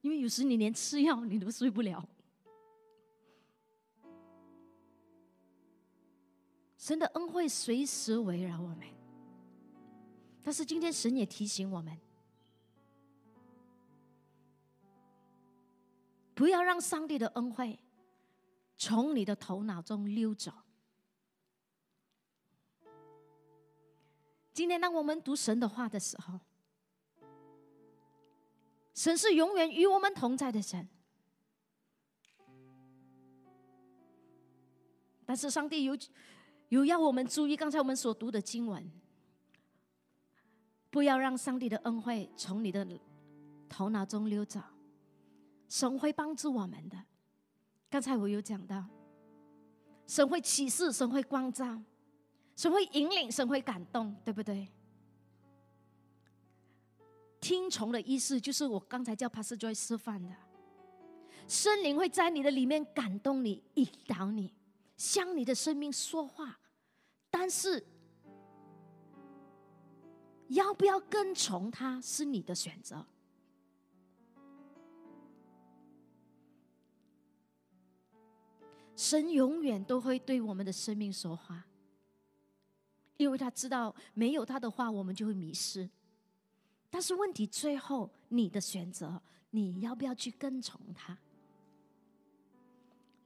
[0.00, 2.04] 因为有时你连吃药你都睡不了。
[6.76, 9.01] 神的恩惠随时围绕我们。
[10.42, 11.96] 但是今天神也提醒我们，
[16.34, 17.78] 不要让上帝的恩惠
[18.76, 20.52] 从你的头脑中溜走。
[24.52, 26.40] 今天当我们读神的话的时候，
[28.94, 30.88] 神是永远与我们同在的神。
[35.24, 35.96] 但是上帝有
[36.68, 39.01] 有要我们注意刚才我们所读的经文。
[40.92, 42.86] 不要让上帝的恩惠从你的
[43.66, 44.60] 头脑中溜走，
[45.66, 47.02] 神会帮助我们的。
[47.88, 48.84] 刚才我有讲到，
[50.06, 51.82] 神会启示，神会光照，
[52.54, 54.68] 神会引领，神会感动，对不对？
[57.40, 60.28] 听从的意思就是我刚才叫 Pastor Joy 示范的，
[61.48, 64.52] 圣灵会在你的里面感动你，引导你，
[64.98, 66.60] 向你的生命说话，
[67.30, 67.82] 但是。
[70.52, 73.04] 要不要跟从他是你的选择。
[78.94, 81.64] 神永远都会对我们的生命说话，
[83.16, 85.88] 因为他知道没有他的话，我们就会迷失。
[86.88, 91.18] 但是问题最后，你的选择，你要不要去跟从他？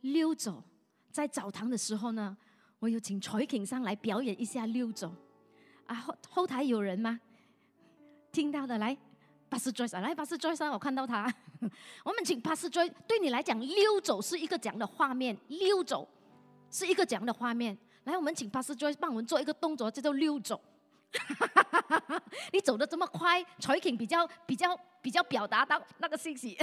[0.03, 0.63] 溜走，
[1.11, 2.37] 在澡堂的时候呢，
[2.79, 5.13] 我有请彩景上来表演一下溜走。
[5.87, 7.21] 啊后后台有人吗？
[8.33, 8.97] 听到的来，
[9.49, 11.33] 巴斯 Joy 来巴斯 Joy 上，我看到他。
[12.05, 15.37] 我们请巴斯 Joy，对你来讲溜走是一个怎样的画面？
[15.49, 16.07] 溜走
[16.71, 17.77] 是一个怎样的画面？
[18.05, 20.61] 来，我们请巴斯 Joy 帮我们做一个动作，叫做溜走。
[22.53, 26.59] 你走的这么快，，talking 比较比较比较表达到那个信息。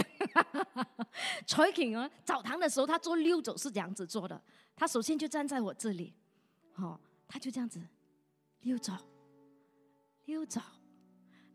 [1.48, 4.40] talking 啊，澡堂的时候他做溜走是这样子做的，
[4.76, 6.14] 他首先就站在我这里，
[6.76, 7.82] 哦，他就这样子
[8.62, 8.94] 溜走。
[10.26, 10.62] 溜走，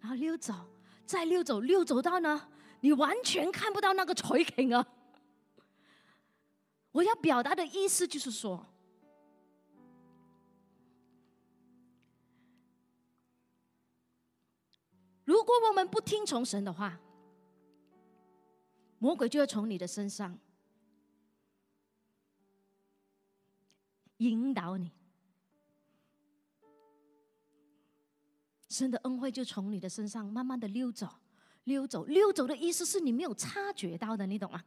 [0.01, 0.55] 然后溜走，
[1.07, 2.49] 再溜走，溜走到呢，
[2.81, 4.87] 你完全看不到那个垂景啊！
[6.93, 8.67] 我要表达的意思就是说，
[15.25, 16.99] 如果我们不听从神的话，
[18.99, 20.39] 魔鬼就会从你的身上
[24.19, 24.98] 引导你。
[28.69, 31.09] 神的恩惠就从你的身上慢慢的溜走，
[31.65, 34.63] 溜走，溜走的意思是你没有察觉到的，你懂吗？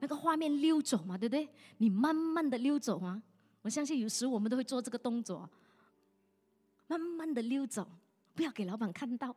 [0.00, 1.48] 那个画面溜走嘛，对不对？
[1.78, 3.20] 你慢慢的溜走啊！
[3.62, 5.48] 我相信有时我们都会做这个动作，
[6.86, 7.88] 慢慢的溜走，
[8.34, 9.34] 不要给老板看到。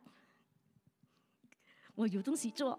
[1.94, 2.78] 我有东西做，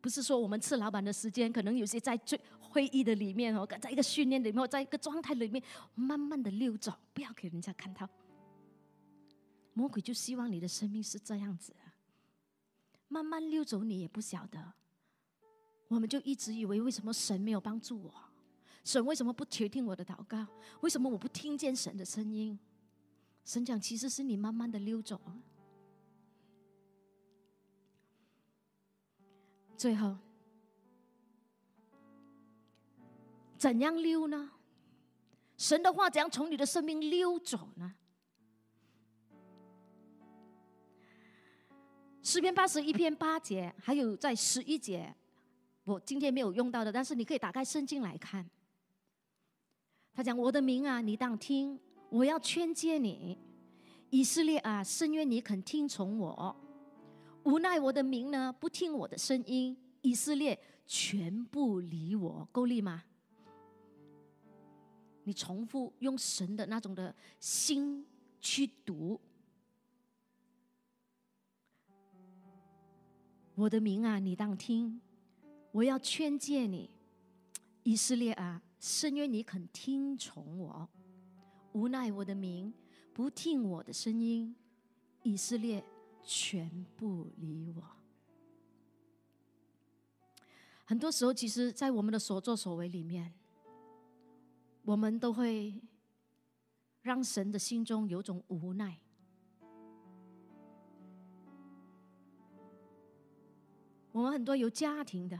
[0.00, 5.62] 不是说我们吃老板的时间，可能有些在最会议的里面哦，在一个训练里面，在一个状态里面，
[5.94, 8.08] 慢慢的溜走，不要给人家看到。
[9.72, 11.74] 魔鬼就希望你的生命是这样子，
[13.08, 14.72] 慢慢溜走，你也不晓得。
[15.88, 18.14] 我们就一直以为，为什么神没有帮助我？
[18.84, 20.46] 神为什么不听听我的祷告？
[20.80, 22.58] 为什么我不听见神的声音？
[23.44, 25.20] 神讲，其实是你慢慢的溜走。
[29.76, 30.16] 最后，
[33.56, 34.52] 怎样溜呢？
[35.56, 37.94] 神的话怎样从你的生命溜走呢？
[42.30, 45.12] 诗篇八十一篇八节，还有在十一节，
[45.82, 48.48] 我今天没有用到的，但是你可以打开圣经来看。
[50.14, 51.76] 他讲：“我的名啊，你当听，
[52.08, 53.36] 我要劝诫你，
[54.10, 56.54] 以色列啊，深愿你肯听从我。
[57.42, 63.02] 无奈我的名呢，不听我的声音，以色列全部离我，够力吗？
[65.24, 68.06] 你重复用神的那种的心
[68.38, 69.20] 去读。”
[73.60, 74.98] 我的名啊，你当听！
[75.70, 76.88] 我要劝诫你，
[77.82, 80.88] 以色列啊，深愿你肯听从我。
[81.72, 82.72] 无奈我的名
[83.12, 84.56] 不听我的声音，
[85.24, 85.84] 以色列
[86.22, 87.82] 全部离我。
[90.86, 93.34] 很多时候，其实，在我们的所作所为里面，
[94.84, 95.78] 我们都会
[97.02, 98.98] 让神的心中有种无奈。
[104.12, 105.38] 我们很多有家庭的，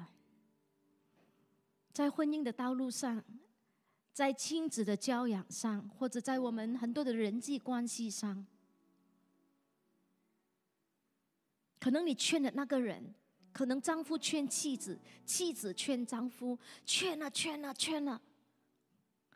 [1.92, 3.22] 在婚姻的道路上，
[4.12, 8.46] 在亲子的教养上，或者在我们很多的人际关系上，
[11.80, 13.14] 可能你劝的那个人，
[13.52, 16.56] 可能丈夫劝妻子，妻子劝丈夫，
[16.86, 18.20] 劝了劝了劝了，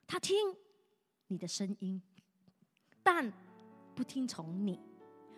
[0.07, 0.37] 他听
[1.27, 2.01] 你的声音，
[3.03, 3.33] 但
[3.97, 4.79] 不听从你，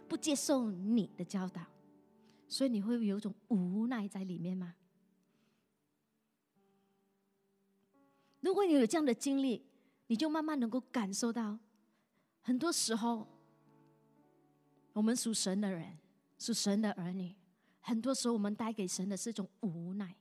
[0.07, 1.63] 不接受你的教导。
[2.49, 4.75] 所以你会有一种无奈在里面吗？
[8.41, 9.67] 如果你有这样的经历，
[10.07, 11.59] 你就慢慢能够感受到，
[12.41, 13.27] 很多时候，
[14.93, 15.99] 我们属神的人，
[16.39, 17.35] 属神的儿女，
[17.81, 20.15] 很多时候我们带给神的是一种无奈，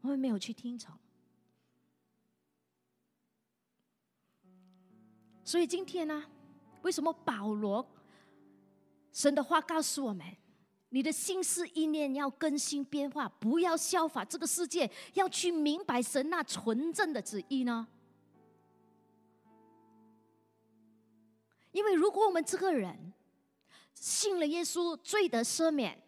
[0.00, 0.92] 我们没有去听从。
[5.44, 6.24] 所以今天呢，
[6.82, 7.88] 为什么保罗？
[9.16, 10.26] 神的话告诉我们：
[10.90, 17.88] 你的心思意念要更新变化，不要效法这个世界，要去明白神那纯正的旨意呢。
[21.72, 23.14] 因为如果我们这个人
[23.94, 25.98] 信了耶稣，罪得赦免，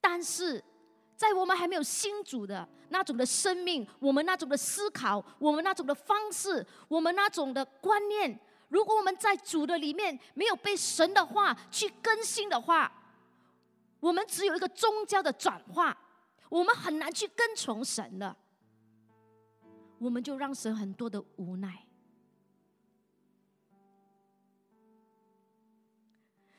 [0.00, 0.64] 但是
[1.14, 8.40] 在我们还没有信主的那种的生命，我们那种的思考，我们那种的方式，我们那种的观念。
[8.72, 12.90] 如果我们在主的里面没有被神的话去更新的话，
[14.00, 15.94] 我们只有一个宗教的转化，
[16.48, 18.34] 我们很难去跟从神的，
[19.98, 21.86] 我们就让神很多的无奈。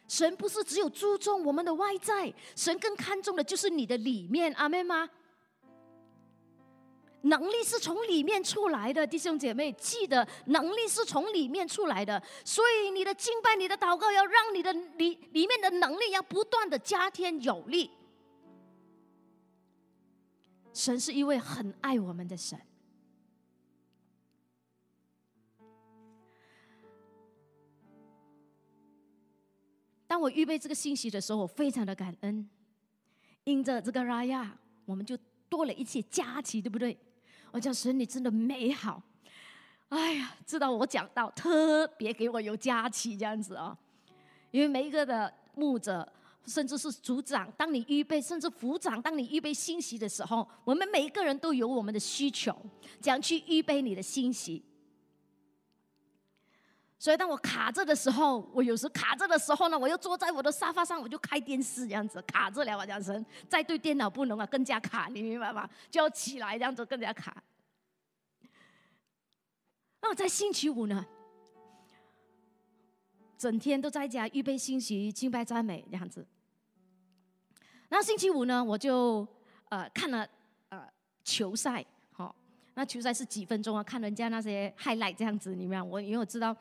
[0.08, 5.10] 神不是只有注重我们的外在，神更看重的就是你的里面，阿妹吗？
[7.24, 12.22] 能力是从里面出来的，弟兄姐妹，记得能力是从里面出来的。
[12.44, 17.90] 所以你的敬拜、你的祷告，要让你的里里面的能力要不断的加添有力。
[20.74, 22.60] 神是一位很爱我们的神。
[30.08, 32.50] 当我预备这个信息的时候，我非常的感恩，
[33.46, 36.98] 因着这个拉亚，我们就多了一些假期，对不对？
[37.54, 39.00] 我讲神，你真的美好，
[39.90, 43.78] 哎呀，知道我讲到特别给我有假期这样子哦，
[44.50, 46.12] 因为每一个的牧者，
[46.48, 52.52] 甚至是组长，当你预备，甚至副长，当你预备信息的时候，我们每一个人都有我们的需求，
[53.00, 54.64] 怎样去预备你的信息。
[57.04, 62.78] 所以当我卡着的时候，我有时卡着的时候呢，我又坐在我的沙发上，我就开电视这样子卡着了。
[62.78, 65.70] 我讲神，再对电脑不能啊，更加卡，你明白吗？
[65.92, 67.44] 就要起来这样子更加卡。
[70.02, 71.06] 那我在星期五呢，
[73.38, 76.26] 整天都在家预备信息、敬拜赞美这样子。
[77.90, 79.28] 那星期五呢，我就
[79.68, 80.26] 呃看了
[80.70, 80.88] 呃
[81.26, 81.86] 球赛。
[82.76, 83.84] 那球赛是几分钟啊？
[83.84, 86.56] 看人家那些 highlight 这样子，你们我因为我知道，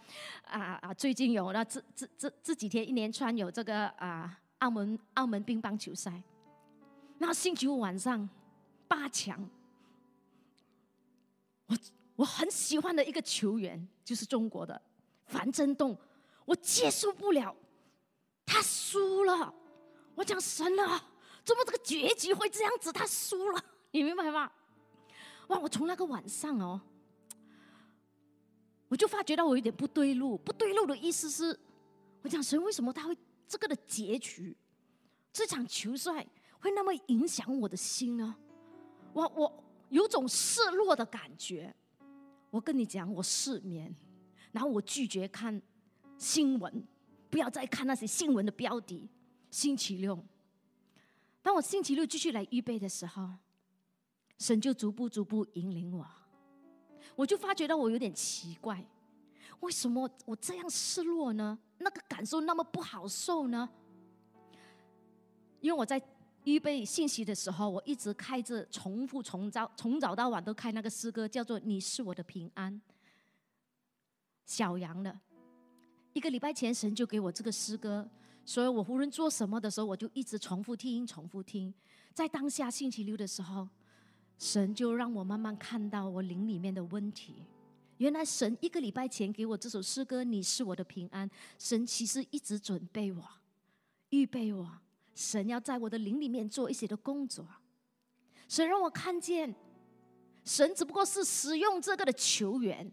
[0.44, 6.22] 啊啊，最近有那这这这这几天一连串有这个啊澳门澳门乒乓球赛，
[7.18, 8.28] 那星期五晚上
[8.86, 9.48] 八强，
[11.66, 11.78] 我
[12.16, 14.80] 我很喜欢的一个球员就是中国的
[15.24, 15.96] 樊振东，
[16.44, 17.56] 我接受不了，
[18.44, 19.54] 他输了，
[20.14, 20.84] 我讲神了，
[21.42, 22.92] 怎么这个结局会这样子？
[22.92, 24.52] 他输了，你明白吗？
[25.48, 25.58] 哇！
[25.58, 26.80] 我从那个晚上哦，
[28.88, 30.36] 我就发觉到我有点不对路。
[30.38, 31.58] 不对路的意思是，
[32.22, 33.16] 我讲神为什么他会
[33.46, 34.56] 这个的结局，
[35.32, 36.26] 这场球赛
[36.60, 38.34] 会那么影响我的心呢？
[39.12, 41.74] 我我有种失落的感觉。
[42.50, 43.94] 我跟你讲，我失眠，
[44.52, 45.60] 然后我拒绝看
[46.18, 46.86] 新闻，
[47.30, 49.08] 不要再看那些新闻的标题。
[49.50, 50.22] 星期六，
[51.42, 53.28] 当我星期六继续来预备的时候，
[54.42, 56.04] 神就逐步逐步引领我，
[57.14, 58.84] 我就发觉到我有点奇怪，
[59.60, 61.56] 为什么我这样失落呢？
[61.78, 63.70] 那个感受那么不好受呢？
[65.60, 66.02] 因为我在
[66.42, 72.82] 预备信息的时候，我一直开着重复从早从早到晚都开那个诗歌，叫做“你是我的平安”。
[74.44, 75.20] 小杨的，
[76.14, 78.10] 一个礼拜前神就给我这个诗歌。
[78.44, 81.72] 所以我无论做什么的时候，我就一直重复听，重复听。
[82.12, 83.68] 在当下星期六的时候，
[84.42, 87.44] 神就让我慢慢看到我灵里面的问题。
[87.98, 91.30] 原来神一个礼拜前给我这首诗歌，你是我的平安。
[91.60, 93.22] 神其实一直准备我，
[94.08, 94.68] 预备我。
[95.14, 97.46] 神要在我的灵里面做一些的工作。
[98.48, 99.54] 神让我看见，
[100.42, 102.90] 神只不过是使用这个的球员，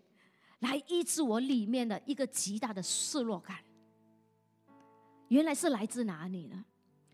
[0.60, 3.58] 来医治我里面的一个极大的失落感。
[5.30, 6.64] 原来是来自哪里呢？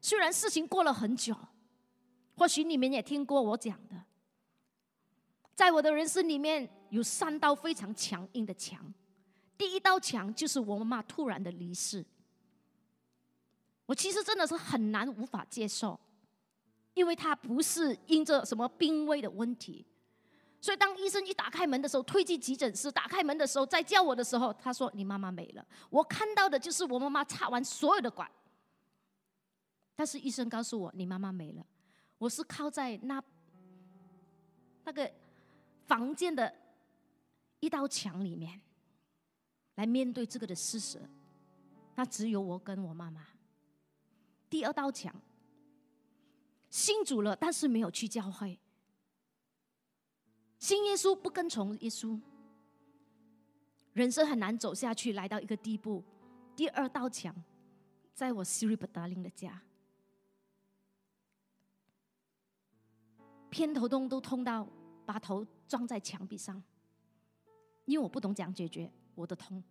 [0.02, 1.34] 虽然事情过了很久，
[2.36, 3.96] 或许你们也听过我讲的，
[5.56, 8.94] 在我的人生里面有三道非常强硬的墙。
[9.58, 12.06] 第一道墙就是我妈妈突然的离世，
[13.86, 15.98] 我其实真的是很难无法接受，
[16.94, 19.86] 因为她不是因着什么病危的问题。
[20.60, 28.30] 所以，当医生一打开门的时候，推进急诊室，打开门的时候，在叫我的时候，他说：“你妈妈没了。”我看到的就是我妈妈插完所有的管，
[29.94, 31.64] 但是医生告诉我：“你妈妈没了。”
[32.18, 33.24] 我是靠在那
[34.86, 35.12] 那个
[35.88, 36.54] 房间的
[37.60, 38.62] 一道墙里面
[39.76, 41.02] 来面对这个的事实。
[41.96, 43.26] 那只有我跟我妈妈。
[44.50, 45.14] 第二道墙，
[46.70, 48.60] 信主了，但是没有去教会。
[50.60, 52.20] 信耶稣不跟从耶稣，
[53.94, 55.14] 人生很难走下去。
[55.14, 56.04] 来到一个地步，
[56.56, 57.36] 第二道墙，
[58.14, 59.62] 在我 Siri 不达林的家，
[63.50, 64.68] 偏头痛都痛到
[65.06, 66.62] 把头撞在墙壁上，
[67.86, 69.64] 因为我不懂讲解决我的痛。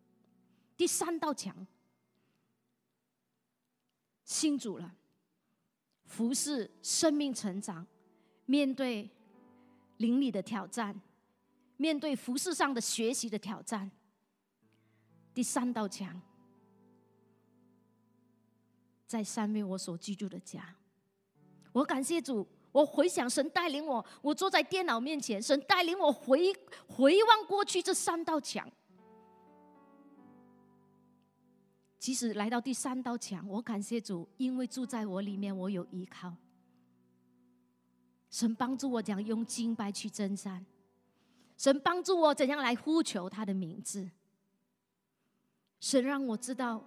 [0.77, 1.67] 第三道墙，
[4.25, 4.95] 信主了，
[6.05, 7.87] 服侍生命成长，
[8.47, 9.11] 面对。
[9.99, 11.01] 邻里的挑战，
[11.77, 13.89] 面对服饰上的学习的挑战。
[15.33, 16.21] 第三道墙，
[19.07, 20.75] 在上面我所居住的家。
[21.73, 26.53] 我感谢主，我回想神带领我，我坐在电脑面前，神带领我回
[26.89, 28.69] 回望过去这三道墙。
[32.01, 36.35] 即使来到第三道墙，我感谢主，因为住在我里面，我有依靠。
[38.29, 40.67] 神帮助我怎样用敬拜去征战，
[41.57, 44.11] 神帮助我怎样来呼求他的名字。
[45.79, 46.83] 神让我知道，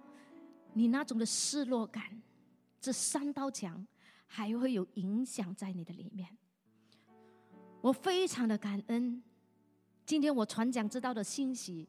[0.74, 2.20] 你那种的失落感，
[2.78, 3.86] 这三道墙
[4.28, 6.28] 还会有影响在你的里面。
[7.80, 9.22] 我非常的感恩，
[10.04, 11.88] 今天我传讲知道的信息，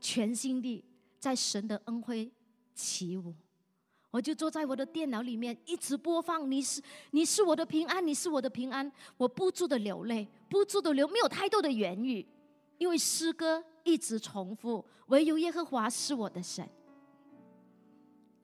[0.00, 0.84] 全心地
[1.20, 2.32] 在神的恩惠
[2.74, 3.34] 起舞。
[4.10, 6.50] 我就坐在我的电脑里面，一直播放。
[6.50, 6.82] 你是
[7.12, 8.90] 你是我的平安，你是我的平安。
[9.16, 12.26] 我不住的流泪，不住的流，没有太多的言语，
[12.78, 14.84] 因为诗歌一直重复。
[15.06, 16.68] 唯有耶和华是我的神，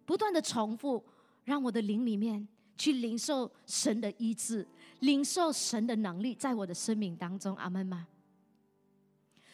[0.05, 1.05] 不断的重复，
[1.45, 2.49] 让我的灵里面
[2.79, 4.67] 去领受神的医治，
[5.01, 7.55] 领受神的能力，在我的生命当中。
[7.57, 8.09] 阿门吗？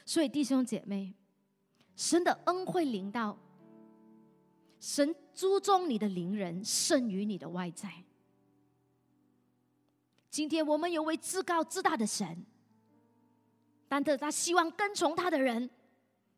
[0.04, 1.14] 所以弟兄姐妹，
[1.96, 3.36] 神的恩惠临到。
[4.78, 7.90] 神注重你的灵人胜于你的外在。
[10.28, 12.44] 今天我们有位至高至大的神，
[13.88, 15.70] 但是他希望跟从他的人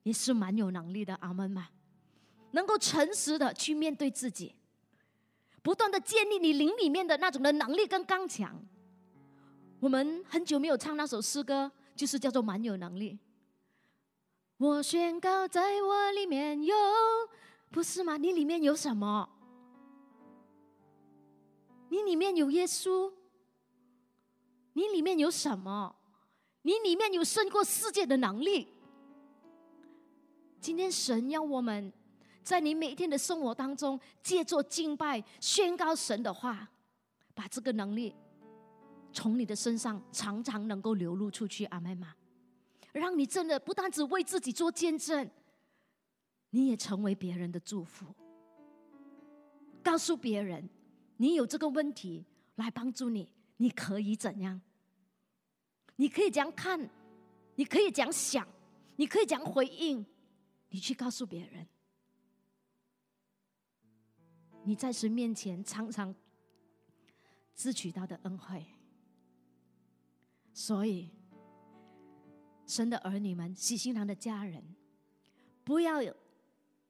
[0.05, 1.17] 也是蛮有能力的。
[1.17, 1.69] 阿门吗？
[2.53, 4.55] 能够诚实的去面对自己，
[5.67, 8.57] 不断的建立你灵里面的那种的能力跟刚强。
[9.81, 13.19] 我们很久没有唱那首诗歌，就是叫做蛮有能力。
[14.59, 16.73] 我宣告，在我里面有。
[17.73, 18.17] 不是吗？
[18.17, 19.29] 你里面有什么？
[21.89, 23.13] 你里面有耶稣？
[24.75, 25.97] 你里面有什么？
[26.63, 28.69] 你里面有胜过世界的能力。
[30.61, 31.93] 今天神要我们
[32.47, 36.71] 在你每天的生活当中，借助敬拜、宣告神的话，
[37.35, 38.15] 把这个能力
[39.13, 41.65] 从你的身上常常能够流露出去。
[41.65, 42.15] 阿门吗？
[42.93, 45.29] 让你真的不单只为自己做见证。
[46.51, 48.07] 你也成为别人的祝福，
[49.83, 50.71] 告诉别人
[51.17, 52.25] 你有这个问题，
[52.55, 54.61] 来帮助你，你可以怎样？
[55.97, 56.89] 你可以这样看，
[57.57, 58.47] 你可以这样想，
[58.95, 60.07] 你可以这样回应，
[60.69, 61.67] 你去告诉别人。
[64.67, 66.15] 你在神面前常常
[67.55, 68.67] 支取到的恩惠。
[70.53, 71.09] 所以，
[72.67, 74.63] 神的儿女们，喜心堂的家人，
[75.63, 76.01] 不要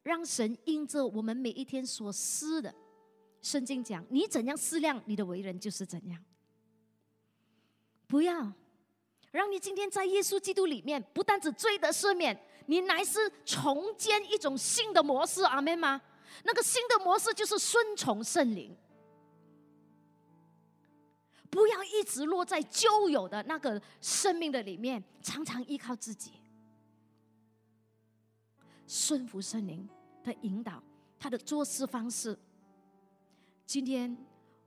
[0.02, 2.74] 让神因着我们每一天所思的。
[3.42, 6.24] 圣经讲，你怎样思量，你的为人就是怎样。
[8.06, 8.52] 不要
[9.32, 15.42] 让你今天在耶稣基督里面，不但只罪得赦免，你乃是重建一种新的模式。
[15.42, 16.00] 阿门吗？
[16.44, 18.76] 那个新的模式就是顺从圣灵，
[21.50, 26.32] 不要一直落在旧有的那个生命的里面，常常依靠自己，
[28.86, 29.88] 顺服圣灵
[30.22, 30.82] 的引导，
[31.18, 32.38] 他的做事方式。
[33.64, 34.16] 今天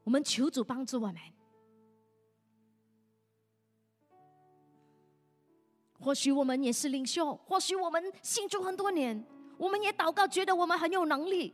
[0.04, 1.16] 我们求主帮助我们。
[6.02, 9.22] 或许我们也是领袖，或许我们信主很多年，
[9.60, 11.54] 我们也祷告，觉得我们很有能力，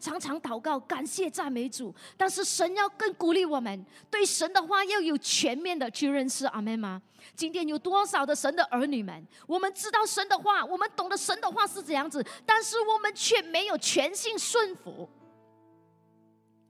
[0.00, 1.94] 常常祷告，感谢赞美主。
[2.16, 6.46] 但是神要更鼓励我们，对神的话要有全面的去认识。
[6.46, 7.02] 阿门吗？
[7.36, 15.08] 今天有多少的神的儿女们，我们知道神的话，我们懂得神的话是怎样子，但是我们却没有全心顺服。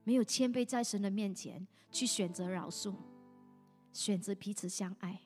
[0.03, 2.93] 没有谦卑在神的面前去选择饶恕，
[3.91, 5.19] 选择彼此相爱，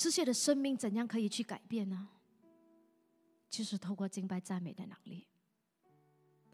[0.00, 2.08] 这些的生命怎样可以去改变呢？
[3.50, 5.26] 就是透过敬拜赞美的能力，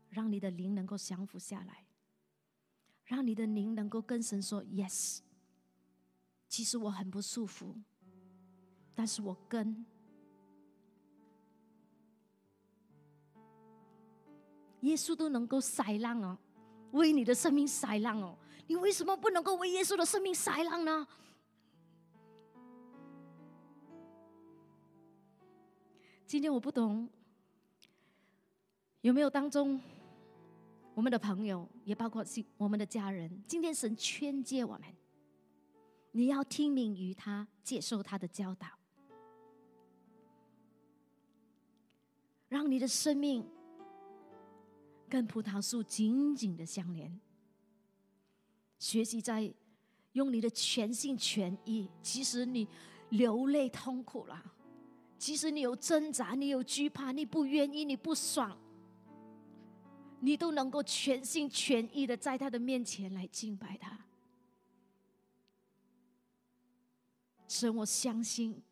[0.09, 1.87] 让你的灵能够降服下来，
[3.05, 5.21] 让你的灵能够跟神说 “yes”。
[6.49, 7.73] 其实我很不舒服，
[8.97, 9.87] 但是我跟。
[14.81, 16.37] 耶稣都能够塞浪哦，
[16.91, 18.37] 为你的生命塞浪哦，
[18.67, 21.07] 你为什么不能够为耶稣的生命塞浪呢？
[26.37, 27.09] 今天我不懂，
[29.01, 29.81] 有没有当中
[30.93, 34.83] 我们的朋友，也包括是我们的家人，今天神劝诫我们，
[36.13, 38.69] 你要听命于他，接受他的教导，
[42.51, 43.43] 让你的生命。
[45.09, 47.19] 跟葡萄树紧紧的相连，
[48.79, 49.51] 学习在
[50.13, 51.89] 用你的全心全意。
[52.03, 52.69] 即使你
[53.09, 54.53] 流泪痛苦了，
[55.19, 58.57] 即使你有挣扎，你有惧怕，你不愿意，你不爽，
[60.21, 63.99] 你都能够全心全意的在他的面前来敬拜他。
[67.49, 68.63] 神，我相信，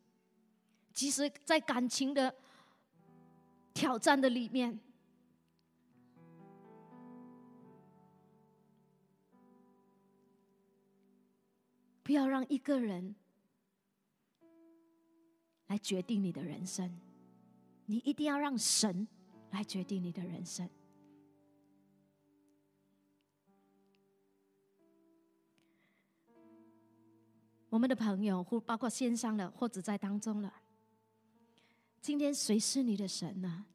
[0.92, 2.34] 即使在感情的
[3.72, 4.78] 挑战的里面。
[12.02, 13.14] 不要让一个人
[15.74, 16.88] 来决定你的人生，
[17.84, 19.08] 你一定要让神
[19.50, 20.70] 来决定你的人生。
[27.68, 30.54] 我们的朋友，或包括线上的，或者在当中了，
[32.00, 33.66] 今天谁是你的神呢？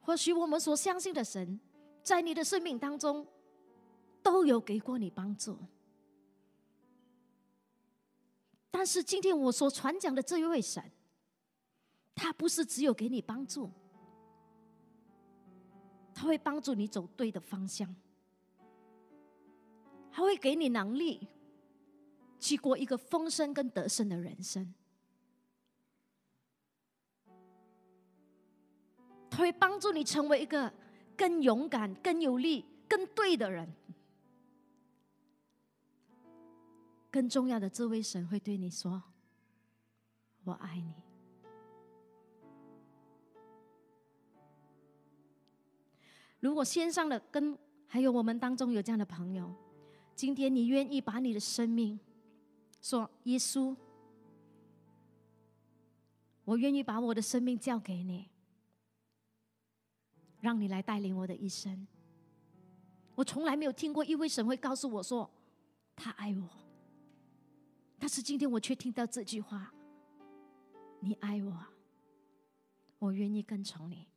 [0.00, 1.60] 或许我们所相信的神，
[2.02, 3.26] 在你的生命当中。
[4.22, 5.58] 都有给过你帮助，
[8.70, 10.82] 但是今天我所传讲的这一位神，
[12.14, 13.70] 他不是只有给你帮助，
[16.14, 17.94] 他会帮助你走对的方向，
[20.10, 21.28] 他会给你能力
[22.38, 24.72] 去过一个丰盛跟得胜的人生，
[29.28, 30.72] 他会帮助你成为一个
[31.16, 33.68] 更勇敢、更有力、更对的人。
[37.10, 39.02] 更重要的，这位神会对你说
[40.44, 40.94] ：“我爱你。”
[46.38, 49.52] 如果线上的跟还有我们当中有这样的朋友，
[50.14, 51.98] 今天你愿意把你的生命
[52.80, 53.76] 说：“耶稣，
[56.44, 58.30] 我愿意把我的生命交给你，
[60.40, 61.86] 让你来带领我的一生。”
[63.16, 65.28] 我从来没有听过一位神会告诉我说
[65.96, 66.48] ：“他爱我。”
[68.00, 69.72] 但是今天我却听到这句话
[71.00, 71.54] ：“你爱我，
[72.98, 74.08] 我愿意跟从你。”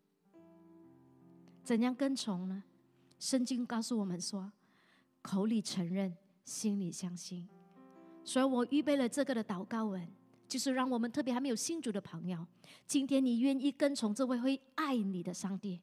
[1.64, 2.64] 怎样跟从呢？
[3.20, 4.52] 圣经告诉我们说
[5.22, 6.16] ：“口里承认，
[6.46, 7.48] 心里相信。”
[8.24, 10.08] 所以我预备了这个的祷告文，
[10.48, 12.48] 就是让我们特别还没有信主的朋友，
[12.88, 15.82] 今天你愿意跟从这位会爱你的上帝？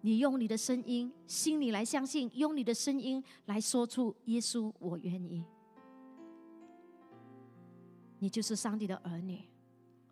[0.00, 5.44] 你用你的声音，心里来相信，用你的声音来说出：“耶稣，我愿意。”
[8.18, 9.40] 你就是上帝的儿女。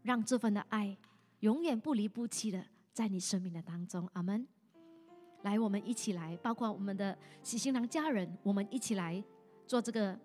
[0.02, 0.96] 让这份的爱
[1.40, 4.08] 永远不离不弃的在你生命的当中。
[4.12, 4.46] 阿门。
[5.42, 9.22] 来，我们一起来，包括我们的喜新郎家人，我们一起来
[9.66, 10.18] 做这个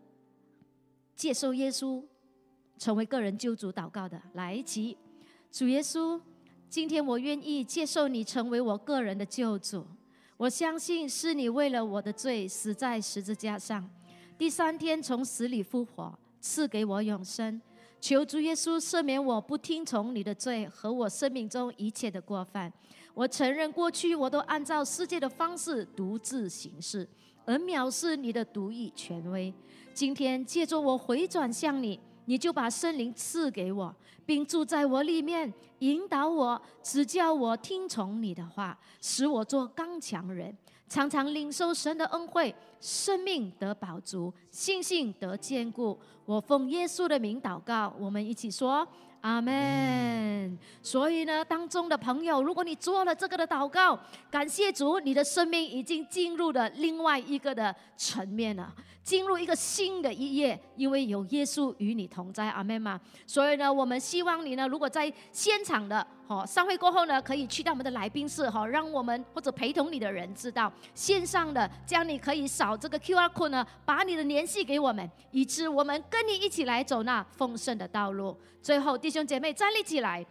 [1.16, 2.04] 接受耶稣
[2.78, 4.22] 成为个人救主祷告的。
[4.34, 4.98] 来，一起，
[5.52, 6.22] 主耶稣，
[6.70, 9.86] 今天我愿意接受你成为我个人的救主。
[10.38, 13.88] 我相信是你为了我的罪死在十字架上，
[14.38, 17.62] 第三天从死里复活，赐给我永生。
[18.02, 22.74] 求主耶稣赦免我不听从你的罪和我生命中一切的过犯。
[23.14, 27.08] 我承认过去我都按照世界的方式独自行事，
[27.46, 29.54] 而藐视你的独一权威。
[29.94, 33.96] 今天借着我回转向你，你就把圣灵赐给我，
[34.26, 40.58] 并住在我里面，引导我，指教我听从你的话，使我做刚强人，
[40.92, 45.98] 常常领受神的恩惠，生命得饱足，信心得坚固。
[46.26, 48.86] 我奉耶稣的名祷告，我们一起说。
[49.22, 50.58] 阿门。
[50.82, 53.98] 所以呢，当中的朋友，如果你做了这个的祷告，
[54.32, 58.74] 感谢主，你的生命已经进入了另外一个的层面了。
[59.04, 63.00] 进入一个新的一页，因为有耶稣与你同在，阿门嘛？
[63.26, 78.38] 所以呢，我们希望你呢，如果在现场的，哦，散会过后呢，可以去到我们的来宾室，哈，让我们或者陪同你的人知道，线上的，这样你可以扫这个 Q R code 呢，把你的联系给我们，以致我们跟你一起来走那丰盛的道路。
[78.62, 80.26] 最后，弟兄姐妹站立起来，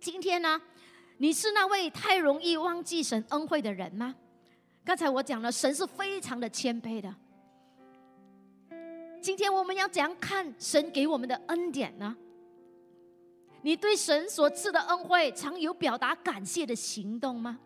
[0.00, 0.60] 今天呢，
[1.18, 4.16] 你是那位太容易忘记神恩惠的人吗？
[4.84, 7.14] 刚才我讲了，神是非常的谦卑的。
[9.22, 12.16] 今天我们要怎样看神给我们的恩典呢？
[13.64, 17.58] 你对神所赐的恩惠常有表达感谢的行动吗？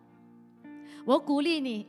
[1.05, 1.85] 我鼓励你，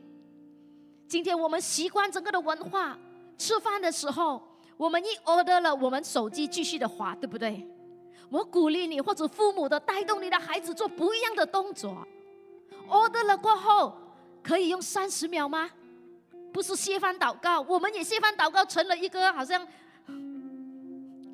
[1.07, 2.99] 今天我们习惯整个的文化，
[3.37, 4.43] 吃饭的时候，
[4.75, 7.65] 我们一 order 了，我们手机继续的滑，对不对？
[8.29, 12.05] 我鼓励你，或者父母的带动你的孩子做不一样的动作
[12.89, 13.93] ，order 了过后，
[14.43, 15.71] 可以用三十秒吗？
[16.51, 19.65] 不是谢饭祷告，我们也谢饭祷告成了一个好像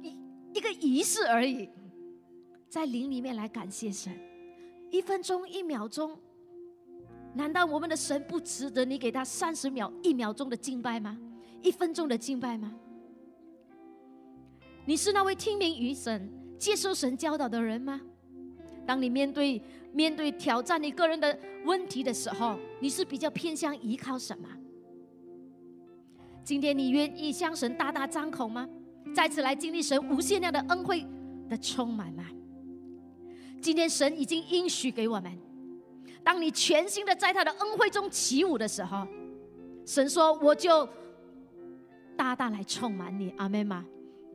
[0.04, 0.16] 一
[0.54, 1.68] 一个仪式而已，
[2.70, 4.14] 在灵里面来感谢神，
[4.92, 6.18] 一分钟一秒钟，
[7.34, 11.18] 难道我们的神不值得你给他三十秒一秒钟的敬拜吗？
[11.62, 12.74] 一分钟的敬拜吗？
[14.86, 18.02] 你是那位听命于神、接受神教导的人吗？
[18.86, 19.62] 当你面对
[19.92, 24.48] 面对挑战你个人的问题的时候，你是比较偏向依靠什么？
[26.44, 28.68] 今天你愿意向神大大张口吗？
[29.16, 31.06] 再次来经历神无限量的恩惠
[31.50, 32.24] 的充满吗？
[33.62, 35.38] 今天神已经应许给我们，
[36.24, 39.06] 当你全心的在他的恩惠中起舞的时候，
[39.86, 40.88] 神说我就
[42.16, 43.86] 大大来充满你，阿门吗？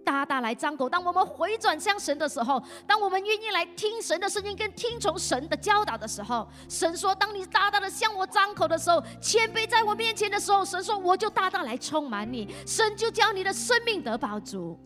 [0.04, 0.88] 大大来张口。
[0.88, 14.76] 当我们回转向神的时候，当我们愿意来听神的声音，跟听从神的教导的时候，神说：“当你大大的向我张口的时候，谦卑在我面前的时候，神说我就大大来充满你，神就叫你的生命得饱足。”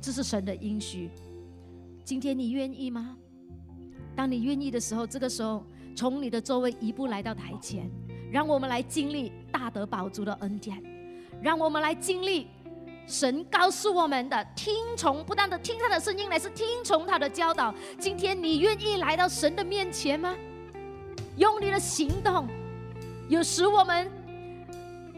[0.00, 1.10] 这是神的应许。
[2.04, 3.16] 今天你愿意吗？
[4.14, 5.64] 当你愿意的时候，这个时候
[5.96, 7.90] 从你的座位一步来到台前，
[8.30, 10.82] 让我们来经历大德宝足的恩典，
[11.42, 12.48] 让我们来经历。
[13.04, 17.74] 神告诉我们的：听从，不断的听他的声音，乃是听从他的教导。
[17.98, 20.34] 今天你愿意来到神的面前吗？
[21.36, 22.46] 用你的行动。
[23.28, 24.08] 有时我们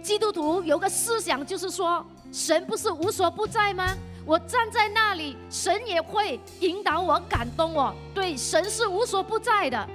[0.02, 3.94] 基督徒有个思想，就是说，神不是无所不在吗？
[4.26, 7.94] 我站在那里，神也会引导我、感动我。
[8.14, 9.88] 对，神是无所不在的。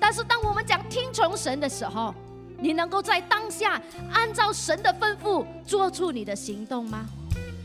[0.00, 2.14] 但是当我们讲听从神的时候，
[2.58, 3.80] 你能够在当下
[4.12, 7.06] 按照神的吩咐做出你的行动吗？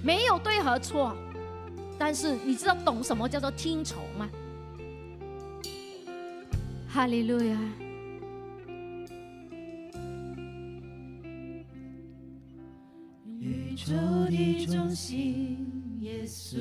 [0.04, 1.16] 没有对和错，
[1.98, 4.30] 但是你知道懂什么叫做听从吗？
[6.88, 7.58] 哈利路亚！
[13.40, 13.94] 宇宙
[14.30, 16.58] 的中心，耶稣，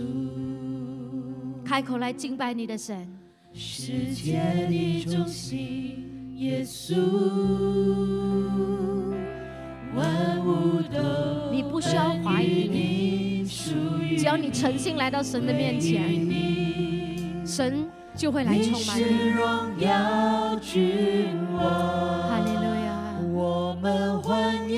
[1.64, 3.08] 开口来敬拜你的神。
[3.54, 4.32] 世界
[4.68, 6.96] 的中心，耶稣，
[9.94, 13.44] 万物都你不需要怀疑你。
[14.16, 19.04] 只要你诚心来到神的面前，神就会来充满你。
[19.04, 19.68] 哈
[22.44, 23.20] 利路亚！
[23.32, 24.76] 我们欢迎，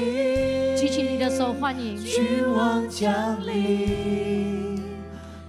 [1.20, 2.02] 的手欢迎。
[2.02, 4.82] 君王降临，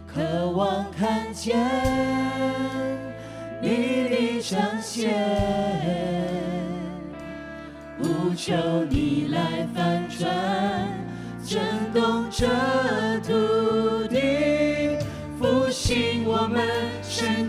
[0.05, 1.57] 渴望看见
[3.61, 3.69] 你
[4.09, 5.15] 的彰显，
[7.97, 8.53] 不求
[8.89, 10.29] 你来翻转。
[11.47, 11.61] 震
[11.93, 12.45] 动这
[13.21, 14.97] 土地，
[15.39, 16.67] 复兴我们
[17.01, 17.39] 神。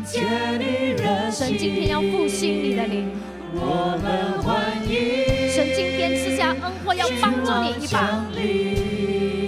[1.32, 3.10] 神今天要复兴你的灵，
[3.54, 5.50] 我们欢迎。
[5.50, 8.24] 神今天赐下恩惠，要帮助你一把，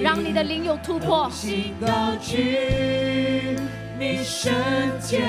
[0.03, 1.31] 让你的灵有突破。
[3.97, 4.53] 你圣
[5.01, 5.21] 洁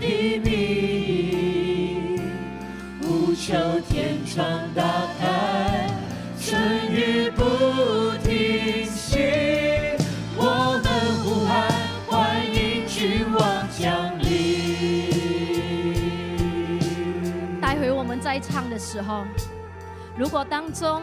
[0.00, 2.18] 的名，
[3.02, 3.52] 无求
[3.88, 4.82] 天窗打
[5.20, 5.90] 开，
[6.40, 6.58] 春
[6.90, 7.42] 雨不
[18.72, 19.24] 的时候，
[20.16, 21.02] 如果当中，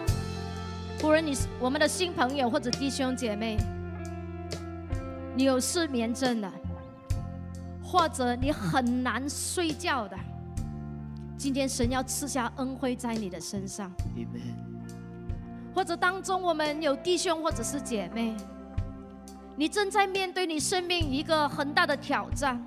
[1.04, 3.58] 无论你是我们的新朋友或者弟兄姐妹，
[5.36, 6.52] 你有失眠症的，
[7.84, 10.18] 或者你很难睡觉的，
[11.38, 13.92] 今天神要赐下恩惠在你的身上。
[14.16, 14.56] Amen。
[15.76, 18.36] 或者当中我们有弟兄或者是姐妹，
[19.56, 22.60] 你正在面对你生命一个很大的挑战，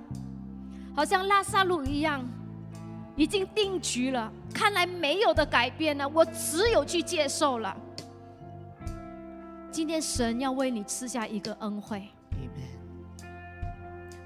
[0.94, 2.24] 好像拉萨路一样，
[3.16, 7.76] 已经定局了，看来没有的改变了，我只有去接受了。
[9.70, 12.07] 今天神要为你赐下一个恩惠，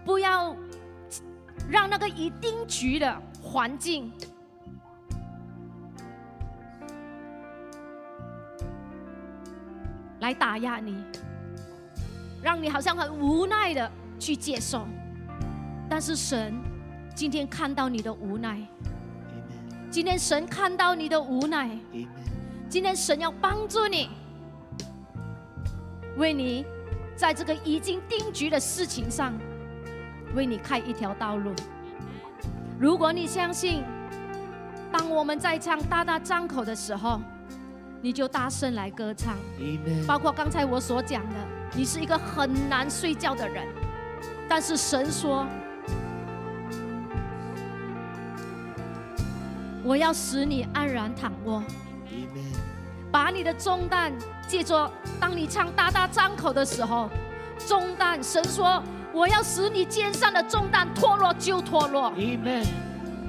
[0.04, 0.56] 不要
[1.70, 4.12] 让那个已定局的环境
[10.18, 10.96] 来打压你，
[12.42, 14.84] 让你好像很无奈的去接受。
[15.88, 16.54] 但是神
[17.14, 18.60] 今天看到你的无奈。
[19.90, 21.70] 今天神看到你的无奈，
[22.68, 24.10] 今天神要帮助你，
[26.16, 26.66] 为你
[27.16, 29.32] 在这个已经定局的事情上，
[30.34, 31.52] 为你开一条道路。
[32.78, 33.82] 如果你相信，
[34.92, 37.20] 当我们在唱大大张口的时候，
[38.02, 39.34] 你就大声来歌唱。
[40.06, 41.34] 包括刚才我所讲的，
[41.74, 43.66] 你是一个很难睡觉的人，
[44.46, 45.46] 但是神说，
[49.86, 51.62] 我要使你安然躺卧。
[53.12, 54.12] 把你的重担
[54.48, 57.08] 借着，当你唱大大张口的时候，
[57.56, 58.82] 重担，神说
[59.12, 62.12] 我要使你肩上的重担脱落就脱落。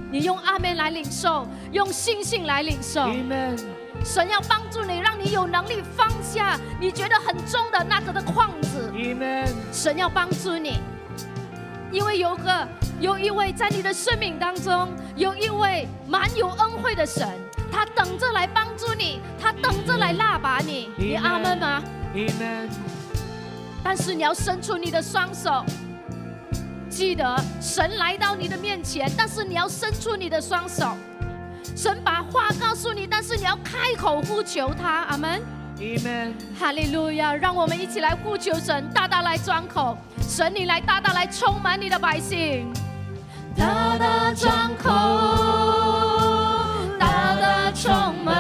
[0.09, 3.05] 你用阿门来领受，用信心来领受。
[4.03, 8.91] 神要帮助你，让你有能力放下你觉得很重的那个的框子。
[9.71, 10.79] 神要帮助你，
[11.91, 12.67] 因为有个
[12.99, 17.27] 有一位在你的生命当中，有一位满有恩惠的神，
[17.71, 20.89] 他等着来帮助你，他等着来拉拔你。
[20.97, 21.83] 你阿门吗
[22.13, 22.69] ？Amen。
[23.83, 25.63] 但是你要伸出你的双手，
[26.89, 30.97] 记得神来到你的面前，但是你要伸出你的双手。
[31.75, 35.03] 神把话告诉你，但是你要开口呼求他。
[35.03, 35.41] 阿门。
[35.77, 36.33] Amen。
[36.59, 37.35] 哈利路亚！
[37.35, 39.95] 让我们一起来呼求神，大大来张口，
[40.27, 42.71] 神你来大大来充满你的百姓，
[43.55, 44.89] 大大张口，
[46.99, 48.35] 大大充满，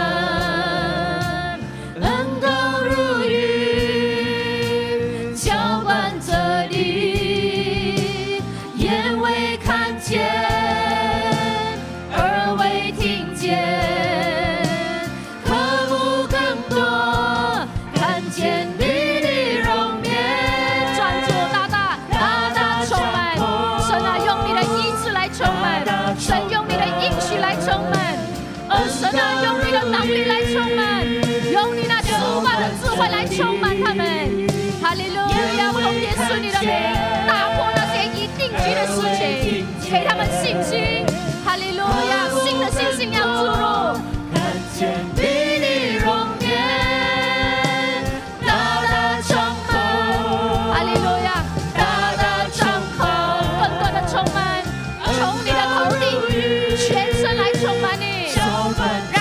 [57.67, 59.16] 充满你，让神你的恩膏充满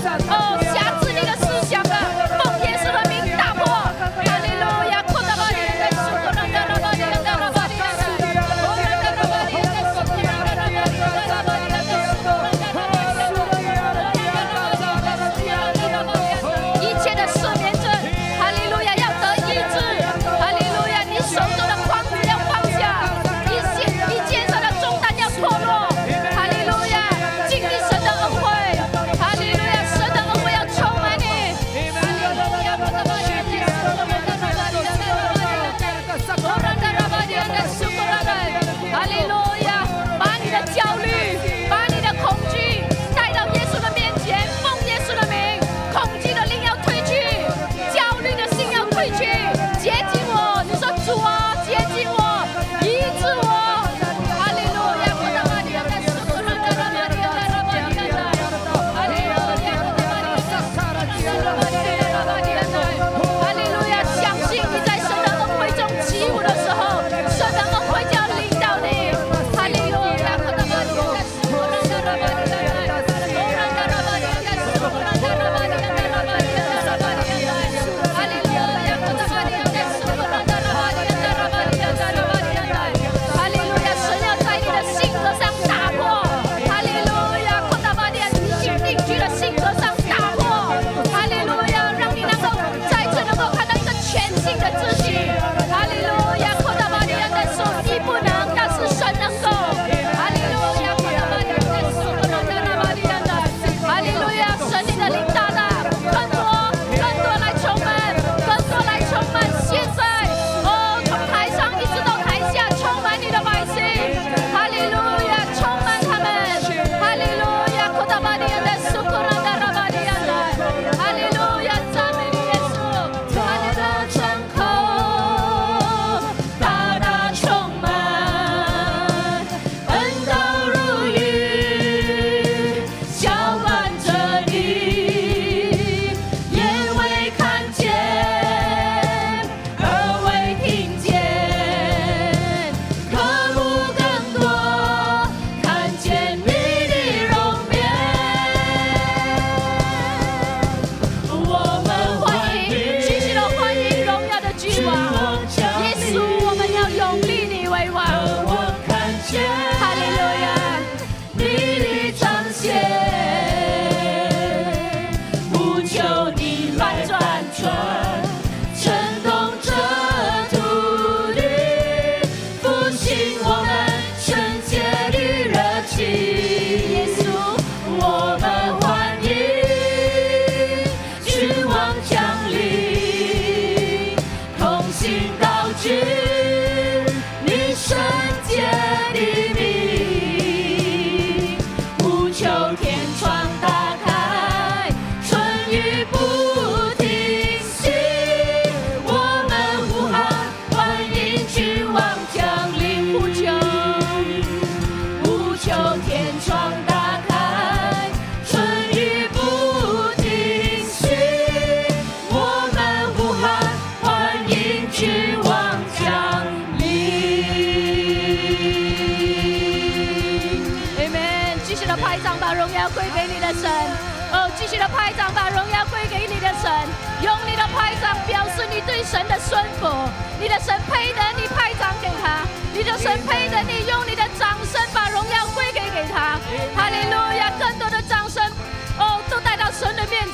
[0.00, 0.39] 감사합니다.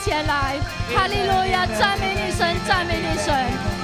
[0.06, 0.56] 前来。
[0.94, 1.66] 哈利路亚！
[1.66, 3.34] 赞美你神，赞美你神。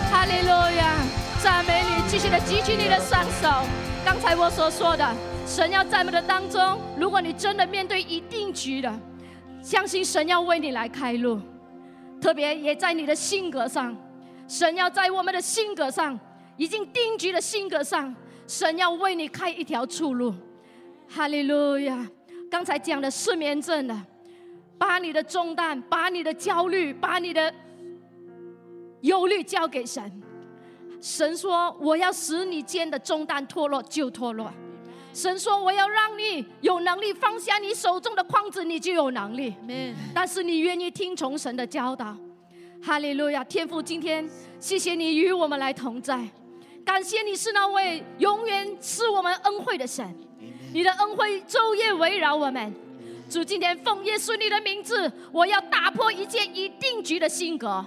[0.09, 0.95] 哈利路亚！
[1.43, 3.67] 赞美你，继续的举起你的双手。
[4.05, 5.05] 刚才我所说的，
[5.45, 9.01] 神要在我们的当中，如果你真的面对一定局的，
[9.61, 11.41] 相信神要为你来开路，
[12.21, 13.97] 特别也在你的性格上，
[14.47, 16.17] 神要在我们的性格上，
[16.57, 18.15] 已经定局的性格上，
[18.47, 20.33] 神要为你开一条出路。
[21.09, 22.07] 哈利路亚！
[22.49, 23.97] 刚才讲的失眠症的，
[24.83, 27.55] 把你的重担、把你的焦虑、把你的
[29.03, 30.21] 忧虑交给神。
[31.01, 34.53] 神说：“我要使你肩的重担脱落，就脱落。”
[35.15, 39.55] 神说：“我要让你有能力放下你手中的框子，你就有能力。
[40.13, 42.17] 但是你愿意听从神的教导。
[42.83, 43.45] 哈利路亚！
[43.45, 44.29] 天父，今天
[44.59, 46.27] 谢谢你与我们来同在，
[46.85, 50.13] 感谢你是那位永远赐我们恩惠的神，
[50.73, 52.75] 你的恩惠昼夜围绕我们。
[53.33, 57.83] 主，今天奉耶稣你的名字，我要打破一切已定局的性格。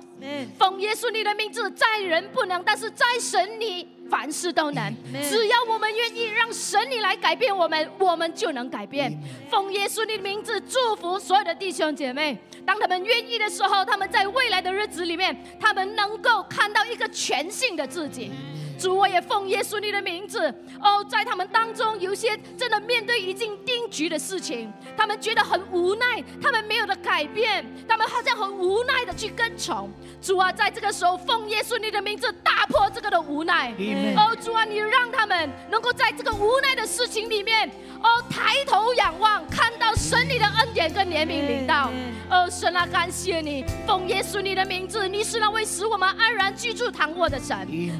[0.58, 4.91] 奉耶稣你的名字，在人不能，但是在神你凡事都能。
[5.30, 9.16] 只要我们愿意让神你来改变我们，我们就能改变。
[9.48, 12.36] 奉耶稣你的名字，祝福所有的弟兄姐妹。
[12.66, 18.32] 当他们愿意的时候，他们在未来的日子里面，他们能够看到一个全新的自己。
[18.78, 29.91] 主，我也奉耶稣你的名字哦，在他们当中有些真的面对已经定局的事情，他们觉得很无奈，他们没有的改变，他们好像很无奈的去跟从。
[30.21, 33.71] 主啊，在这个时候奉耶稣你的名字打破这个的无奈。
[34.17, 37.69] 哦，主啊，你让他们能够在这个无奈的事情里面，
[38.01, 41.89] 哦，抬头仰望，看到神你的恩典跟怜悯领到。
[42.30, 47.55] 哦，神啊，感谢你，奉耶稣你的名字，你是那位使我们安然居住躺卧的神。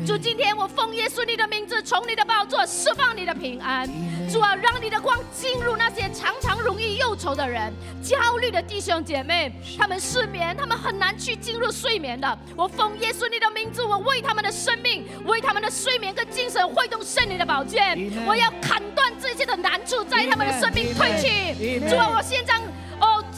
[0.06, 0.65] 主，今天我。
[0.66, 3.88] 我奉耶稣你的名字，从你的宝座释放你的平安。
[4.28, 12.36] 主啊，让你的光进入那些常常容易忧愁的人、焦虑的弟兄姐妹，他们失眠，他们很难去进入睡眠的。
[12.56, 17.96] 我奉耶稣你的名字，我为他们的生命、为他们的睡眠跟精神挥动圣灵的宝剑，
[18.26, 21.80] 我要砍断这些的难处，在他们的生命退去。
[21.88, 22.56] 主啊，我现在。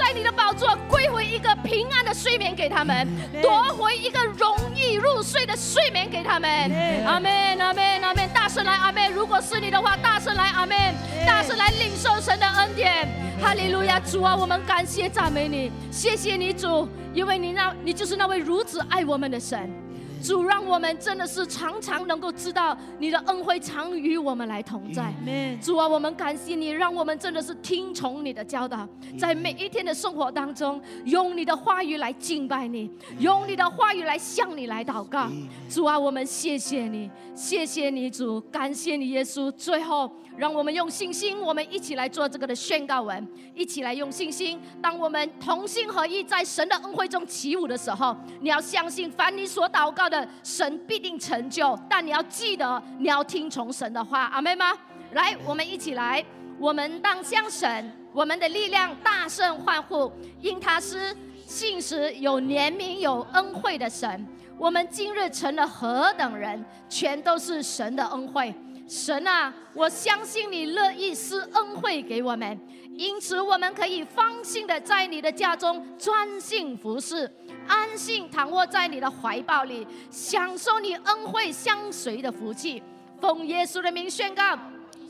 [0.08, 3.06] 哦，在你的宝座归回一个平安的睡眠给他们，
[3.42, 6.50] 夺回一个容易入睡的睡眠给他们。
[7.06, 8.30] 阿门，阿门，阿门！
[8.34, 9.12] 大声来，阿门！
[9.12, 10.78] 如果是你的话，大声来，阿门！
[11.26, 13.06] 大声来领受神的恩典。
[13.42, 19.70] 哈利路亚，主啊，我们感谢赞美你，谢谢你主，因为你那，你就是那位如此爱我们的神。
[20.28, 25.14] 主让我们真的是常常能够知道你的恩惠常与我们来同在。
[25.62, 28.86] 主啊，我们感谢你，让我们真的是听从你的教导，
[29.18, 35.30] 在每一天的生活当中，用你的话语来敬拜你，用你的话语来向你来祷告。
[35.70, 39.50] 主啊，我们谢谢你，谢谢你，主，感谢你，耶稣。
[39.52, 40.12] 最后。
[40.38, 44.62] 让我们用信心，我们一起来做这个的宣告文，一起来用信心。
[44.80, 51.78] 当我们同心合一，在神的恩惠中起舞的时候，你要相信，凡你所祷告的，神必定成就。
[51.90, 54.72] 但你要记得，你要听从神的话，阿妹吗？
[55.14, 56.24] 来，我们一起来，
[56.60, 61.16] 我们当向神，我们的力量大声欢呼，因他是
[61.48, 64.28] 信实、有怜悯、有恩惠的神。
[64.60, 68.54] 我们今日成了何等人，全都是神的恩惠。
[68.88, 72.58] 神啊，我相信你乐意施恩惠给我们，
[72.96, 77.30] 因此我们可以放心的在你的家中专心服侍，
[77.68, 82.82] 安心躺卧在你的怀抱里，享受你恩惠相随的福气。
[83.20, 84.58] 奉耶稣的名宣告，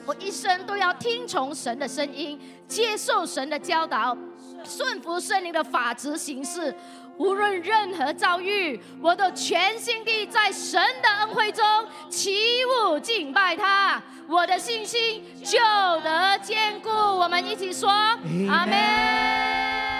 [0.07, 4.17] 我一生都要听从神的声音，接受神的教导，
[4.63, 6.73] 顺服圣灵的法则行事。
[7.18, 11.65] 无论任何遭遇，我都全心地在神的恩惠中
[12.09, 15.57] 起舞敬拜他，我的信心就
[16.01, 16.89] 得坚固。
[16.89, 19.97] 我们一起说，阿门。